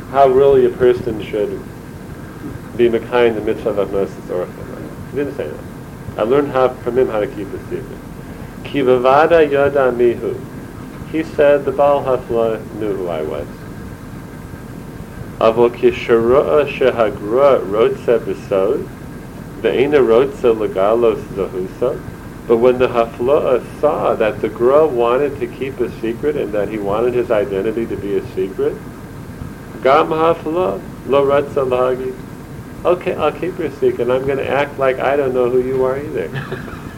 how 0.09 0.27
really 0.27 0.65
a 0.65 0.71
person 0.71 1.21
should 1.23 1.51
be 2.77 2.89
Mekayim 2.89 3.35
the 3.35 3.41
mitzvah 3.41 3.69
of 3.81 3.91
Moses 3.91 4.27
or 4.31 4.47
He 5.11 5.17
didn't 5.17 5.37
say 5.37 5.47
that. 5.47 6.19
I 6.19 6.23
learned 6.23 6.51
how, 6.51 6.69
from 6.69 6.97
him 6.97 7.09
how 7.09 7.19
to 7.19 7.27
keep 7.27 7.51
the 7.51 7.59
secret. 7.69 7.99
Ki 8.63 8.79
vavada 8.79 9.47
yada 9.47 9.91
mihu. 9.91 10.33
He 11.11 11.21
said 11.21 11.63
the 11.63 11.71
Baal 11.71 12.03
Hafla 12.03 12.59
knew 12.79 12.95
who 12.95 13.07
I 13.07 13.21
was. 13.21 13.47
Shara'a 15.41 16.67
shehagra 16.67 17.61
rotze 17.65 18.19
b'sod, 18.19 18.87
ve'ena 19.61 19.99
rotze 19.99 20.55
legalos 20.55 21.21
zahusa. 21.33 21.99
But 22.47 22.57
when 22.57 22.79
the 22.79 22.87
Hafla 22.87 23.63
saw 23.79 24.13
that 24.15 24.41
the 24.41 24.49
Gra 24.49 24.85
wanted 24.85 25.39
to 25.39 25.47
keep 25.47 25.79
a 25.79 25.89
secret 25.99 26.35
and 26.35 26.51
that 26.53 26.69
he 26.69 26.77
wanted 26.77 27.13
his 27.13 27.31
identity 27.31 27.85
to 27.87 27.95
be 27.95 28.17
a 28.17 28.27
secret, 28.33 28.73
Gam 29.81 30.09
Hafla 30.09 30.81
lo 31.07 31.25
rotze 31.25 31.53
lahagi. 31.53 32.15
Okay, 32.85 33.15
I'll 33.15 33.31
keep 33.31 33.57
your 33.57 33.71
secret. 33.71 34.09
I'm 34.09 34.25
going 34.25 34.37
to 34.37 34.49
act 34.49 34.77
like 34.79 34.99
I 34.99 35.15
don't 35.15 35.33
know 35.33 35.49
who 35.49 35.61
you 35.61 35.83
are 35.85 35.99
either. 35.99 36.27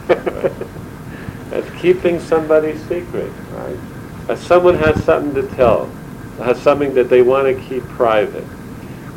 That's 1.50 1.80
keeping 1.80 2.20
somebody's 2.20 2.82
secret, 2.88 3.30
right? 3.52 3.78
If 4.28 4.42
someone 4.42 4.76
has 4.76 5.04
something 5.04 5.34
to 5.34 5.54
tell, 5.54 5.90
has 6.38 6.60
something 6.60 6.94
that 6.94 7.08
they 7.08 7.22
want 7.22 7.46
to 7.46 7.62
keep 7.68 7.82
private, 7.84 8.44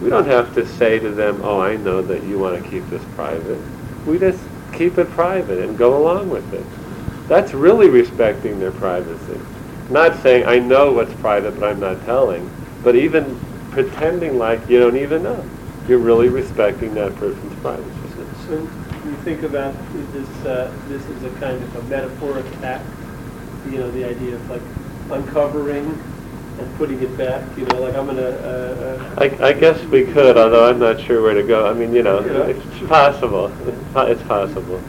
we 0.02 0.10
don't 0.10 0.28
have 0.28 0.54
to 0.54 0.68
say 0.78 1.00
to 1.00 1.10
them, 1.10 1.42
oh, 1.44 1.60
I 1.60 1.76
know 1.78 2.02
that 2.04 2.24
you 2.24 2.38
want 2.38 2.64
to 2.64 2.70
keep 2.70 2.88
this 2.90 3.04
private. 3.16 3.60
We 4.06 4.20
just 4.20 4.40
keep 4.74 4.98
it 4.98 5.10
private 5.10 5.60
and 5.60 5.78
go 5.78 5.98
along 5.98 6.30
with 6.30 6.54
it. 6.54 6.66
That's 7.28 7.54
really 7.54 7.90
respecting 7.90 8.60
their 8.60 8.72
privacy. 8.72 9.40
Not 9.90 10.22
saying, 10.22 10.46
I 10.46 10.60
know 10.60 10.94
what's 10.94 11.14
private, 11.16 11.60
but 11.60 11.70
I'm 11.70 11.80
not 11.80 12.04
telling, 12.06 12.50
but 12.84 12.96
even 12.96 13.40
pretending 13.72 14.38
like 14.38 14.68
you 14.70 14.80
don't 14.80 14.98
even 14.98 15.24
know. 15.24 15.44
You're 15.88 16.00
really 16.00 16.30
respecting 16.30 16.94
that 16.96 17.16
person's 17.16 17.60
privacy. 17.62 17.92
So 18.48 18.60
you 18.60 19.16
think 19.24 19.44
about 19.44 19.74
this, 20.14 20.30
uh, 20.46 20.72
this 20.88 21.04
is 21.06 21.24
a 21.24 21.30
kind 21.40 21.62
of 21.62 21.76
a 21.76 21.82
metaphoric 21.84 22.46
act, 22.62 22.86
you 23.70 23.80
know, 23.80 23.90
the 23.92 24.04
idea 24.04 24.36
of 24.36 24.50
like 24.50 24.62
uncovering 25.12 26.00
and 26.60 26.78
putting 26.78 27.02
it 27.02 27.18
back, 27.18 27.44
you 27.58 27.66
know, 27.66 27.82
like 27.82 27.96
I'm 27.96 28.06
gonna, 28.06 28.22
uh, 28.22 29.16
uh, 29.18 29.22
I, 29.22 29.50
I 29.50 29.54
guess 29.54 29.82
we 29.86 30.06
could, 30.06 30.38
although 30.38 30.70
I'm 30.70 30.80
not 30.80 31.00
sure 31.00 31.22
where 31.22 31.34
to 31.34 31.44
go. 31.44 31.68
I 31.68 31.74
mean, 31.74 31.94
you 31.94 32.04
know, 32.04 32.20
Yeah. 32.20 32.54
it's 32.56 32.88
possible. 32.88 33.52
It's, 33.68 34.24
possible. 34.24 34.82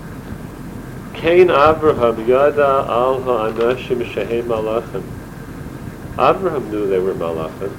Cain 1.14 1.50
Abraham 1.50 2.26
yada 2.26 2.86
al 2.88 3.22
ha'anashim 3.22 4.04
shehem 4.12 4.46
malachim. 4.46 5.02
Abraham 6.14 6.70
knew 6.70 6.88
they 6.88 6.98
were 6.98 7.14
malachim, 7.14 7.72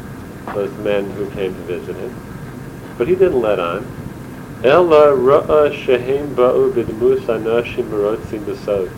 those 0.53 0.71
men 0.79 1.09
who 1.11 1.29
came 1.31 1.53
to 1.53 1.61
visit 1.61 1.95
him, 1.95 2.13
but 2.97 3.07
he 3.07 3.15
didn't 3.15 3.41
let 3.41 3.59
on. 3.59 3.85
Ella 4.63 5.15
ra'a 5.15 5.73
shehem 5.73 6.35
ba'u 6.35 6.73
b'dmus 6.73 7.21
anashim 7.27 7.89
rotzim 7.91 8.43
b'sod. 8.43 8.91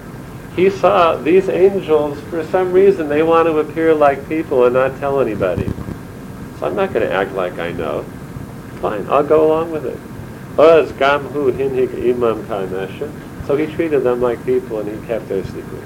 He 0.55 0.69
saw 0.69 1.15
these 1.15 1.47
angels, 1.47 2.19
for 2.29 2.43
some 2.43 2.73
reason, 2.73 3.07
they 3.07 3.23
want 3.23 3.47
to 3.47 3.59
appear 3.59 3.93
like 3.93 4.27
people 4.27 4.65
and 4.65 4.73
not 4.73 4.97
tell 4.99 5.21
anybody. 5.21 5.69
So 6.59 6.67
I'm 6.67 6.75
not 6.75 6.93
going 6.93 7.07
to 7.07 7.13
act 7.13 7.33
like 7.33 7.57
I 7.57 7.71
know. 7.71 8.03
Fine, 8.81 9.05
I'll 9.09 9.23
go 9.23 9.47
along 9.47 9.71
with 9.71 9.85
it. 9.85 9.97
Uz 10.59 10.91
gam 10.93 11.23
hu 11.27 11.51
hinhig 11.51 11.93
imam 12.09 12.43
kanasha. 12.43 13.09
So 13.47 13.55
he 13.55 13.65
treated 13.73 14.03
them 14.03 14.21
like 14.21 14.43
people 14.45 14.79
and 14.79 14.89
he 14.89 15.07
kept 15.07 15.27
their 15.29 15.43
secret. 15.43 15.83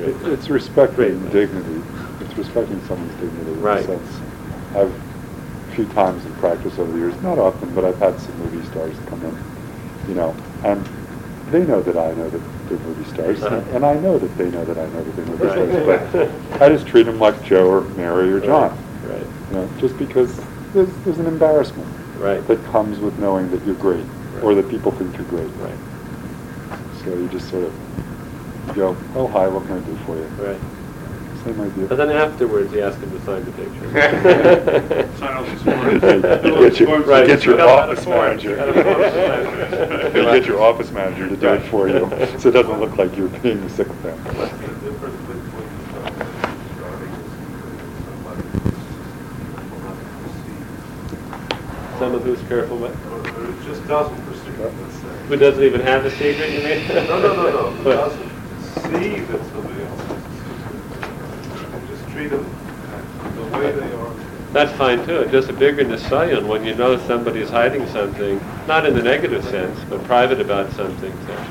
It- 0.00 0.32
It's 0.32 0.50
respecting 0.50 1.18
dignity. 1.30 1.82
It's 2.20 2.36
respecting 2.36 2.80
someone's 2.86 3.14
dignity. 3.14 3.50
in 3.50 3.58
a 3.58 3.60
Right. 3.60 3.84
sense. 3.84 4.20
I've 4.76 4.92
a 4.92 5.74
few 5.74 5.86
times 5.86 6.24
in 6.24 6.32
practice 6.34 6.78
over 6.78 6.92
the 6.92 6.98
years, 6.98 7.14
not 7.22 7.38
often, 7.38 7.70
but 7.74 7.84
I've 7.84 7.98
had 7.98 8.20
some 8.20 8.34
movie 8.38 8.64
stars 8.70 8.94
come 9.10 9.20
in, 9.24 9.36
you 10.08 10.14
know, 10.14 10.34
and 10.62 10.86
they 11.50 11.64
know 11.64 11.82
that 11.82 11.96
I 11.96 12.12
know 12.14 12.28
that 12.30 12.42
they're 12.68 12.78
movie 12.78 13.04
stars, 13.04 13.42
Uh-huh. 13.42 13.62
and 13.70 13.84
I 13.84 13.94
know 13.94 14.18
that 14.18 14.36
they 14.36 14.50
know 14.50 14.64
that 14.64 14.78
I 14.78 14.86
know 14.86 15.02
that 15.04 15.14
they're 15.16 15.24
movie 15.26 15.46
Right. 15.46 15.72
stars. 15.72 16.10
But 16.50 16.62
I 16.62 16.68
just 16.68 16.86
treat 16.86 17.04
them 17.06 17.18
like 17.18 17.42
Joe 17.44 17.66
or 17.68 17.82
Mary 17.90 18.32
or 18.32 18.40
John, 18.40 18.78
Right, 19.02 19.28
you 19.50 19.56
know, 19.56 19.70
just 19.76 19.98
because 19.98 20.40
there's, 20.72 20.96
there's 21.04 21.18
an 21.18 21.26
embarrassment 21.26 21.88
right, 22.16 22.46
that 22.48 22.64
comes 22.64 23.00
with 23.00 23.18
knowing 23.18 23.50
that 23.50 23.64
you're 23.64 23.74
great, 23.74 24.06
or 24.42 24.54
that 24.54 24.68
people 24.68 24.90
think 24.92 25.16
you're 25.18 25.26
great. 25.26 25.52
right, 25.58 25.78
So 26.92 27.10
you 27.14 27.28
just 27.28 27.48
sort 27.48 27.64
of 27.64 27.74
go, 28.74 28.96
oh 29.14 29.28
hi, 29.28 29.46
what 29.48 29.66
can 29.66 29.76
I 29.76 29.80
do 29.80 29.96
for 30.06 30.16
you? 30.18 30.30
right. 30.38 30.60
Same 31.44 31.60
idea. 31.60 31.86
But 31.86 31.96
then 31.96 32.10
afterwards, 32.10 32.72
he 32.72 32.80
asked 32.80 32.98
him 33.00 33.10
to 33.10 33.20
sign 33.26 33.44
the 33.44 33.50
picture. 33.52 33.90
Sign 35.18 35.36
all 35.36 35.44
these 35.44 35.62
You 35.64 35.72
forms. 35.72 36.00
get 36.70 36.80
your, 36.80 37.00
Right. 37.02 37.28
you 37.28 37.34
get 37.34 37.44
your 37.44 37.56
Fill 37.58 37.68
out 37.68 37.88
a 37.88 37.92
office 37.92 38.04
form. 38.04 38.16
manager. 38.18 38.56
Fill 38.56 38.68
out 38.88 39.00
a 39.00 39.02
form. 40.00 40.16
You 40.16 40.22
get 40.40 40.46
your 40.46 40.60
office 40.62 40.90
manager 40.90 41.28
to 41.28 41.36
do 41.36 41.48
it 41.48 41.60
for 41.68 41.88
you, 41.88 42.08
so 42.38 42.48
it 42.48 42.52
doesn't 42.52 42.80
look 42.80 42.96
like 42.96 43.14
you're 43.16 43.28
being 43.28 43.58
a 43.58 43.68
sycophant. 43.68 44.16
The 44.24 44.32
difference 44.32 45.20
between 45.26 45.68
starting 45.90 47.12
is 47.12 47.18
somebody 48.06 48.42
who's 48.64 48.80
Someone 51.98 52.22
who's 52.22 52.40
careful 52.48 52.78
with, 52.78 52.96
or 53.06 53.20
or 53.20 53.50
it 53.50 53.62
just 53.64 53.86
doesn't 53.86 54.16
perceive, 54.26 54.58
let's 54.58 54.94
say. 54.96 55.08
who 55.28 55.36
doesn't 55.36 55.62
even 55.62 55.80
have 55.82 56.04
a 56.06 56.10
secret, 56.10 56.50
you 56.52 56.60
mean? 56.64 56.88
No, 56.88 57.18
no, 57.20 57.34
no, 57.34 57.50
no, 57.50 57.70
who 57.76 57.84
But- 57.84 57.96
doesn't 57.96 58.30
see 58.82 59.20
that 59.20 59.40
somebody 59.52 59.82
else 59.84 60.00
has 60.00 60.10
a 60.10 60.12
secret. 60.24 61.74
And 61.74 61.82
just 61.88 62.04
treat 62.28 62.36
them 62.36 62.46
the 63.36 63.58
way 63.58 63.72
they 63.72 63.92
are. 63.92 64.14
That's 64.52 64.72
fine 64.78 65.04
too. 65.04 65.26
Just 65.30 65.48
a 65.48 65.52
bigger 65.52 65.84
nisayon 65.84 66.46
when 66.46 66.64
you 66.64 66.74
know 66.74 66.96
somebody's 67.06 67.50
hiding 67.50 67.86
something, 67.88 68.40
not 68.66 68.86
in 68.86 68.94
the 68.94 69.02
negative 69.02 69.44
sense, 69.44 69.78
but 69.90 70.02
private 70.04 70.40
about 70.40 70.70
something. 70.72 71.12
To 71.12 71.46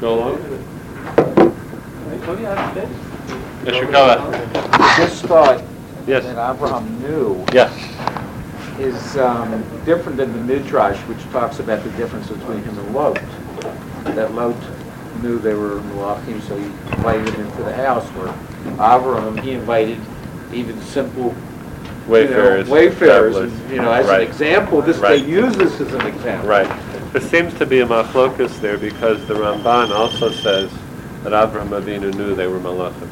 go 0.00 0.14
along 0.14 0.42
with 0.42 0.52
it. 0.52 2.40
yeah, 2.40 2.50
I 2.50 2.68
understand. 2.68 2.94
Yeshua. 3.64 4.96
This 4.96 5.22
thought 5.22 5.62
Yes. 6.04 6.24
that 6.24 6.54
Abraham 6.56 7.00
knew 7.00 7.44
Yes. 7.52 7.72
is 8.80 9.16
um, 9.16 9.62
different 9.84 10.18
than 10.18 10.32
the 10.32 10.38
Midrash, 10.54 10.98
which 11.06 11.22
talks 11.30 11.60
about 11.60 11.84
the 11.84 11.90
difference 11.90 12.28
between 12.28 12.60
him 12.64 12.76
and 12.76 12.92
Lot. 12.94 13.20
That 14.16 14.34
Lot 14.34 14.56
knew 15.22 15.38
they 15.38 15.54
were 15.54 15.80
Malachim, 15.80 16.40
so 16.42 16.56
he 16.56 16.64
invited 16.64 17.26
them 17.28 17.46
into 17.46 17.62
the 17.62 17.74
house, 17.74 18.06
where 18.10 18.28
Abraham, 18.74 19.36
he 19.38 19.52
invited 19.52 19.98
even 20.52 20.80
simple 20.82 21.28
you 21.28 21.30
know, 21.30 22.08
Wayfarers. 22.08 22.68
Wayfarers, 22.68 23.36
and, 23.36 23.70
you 23.70 23.76
know, 23.76 23.92
as 23.92 24.08
an 24.08 24.20
example, 24.20 24.82
this, 24.82 24.98
they 24.98 25.16
use 25.16 25.56
this 25.56 25.80
as 25.80 25.92
an 25.92 26.06
example. 26.06 26.48
Right. 26.48 26.68
There 27.12 27.20
seems 27.20 27.54
to 27.54 27.66
be 27.66 27.80
a 27.80 27.86
machlokus 27.86 28.60
there 28.60 28.78
because 28.78 29.24
the 29.26 29.34
Ramban 29.34 29.90
also 29.90 30.30
says 30.30 30.70
that 31.22 31.32
Abraham 31.32 31.70
Avinu 31.70 32.12
knew 32.14 32.34
they 32.34 32.46
were 32.46 32.58
malachim. 32.58 33.08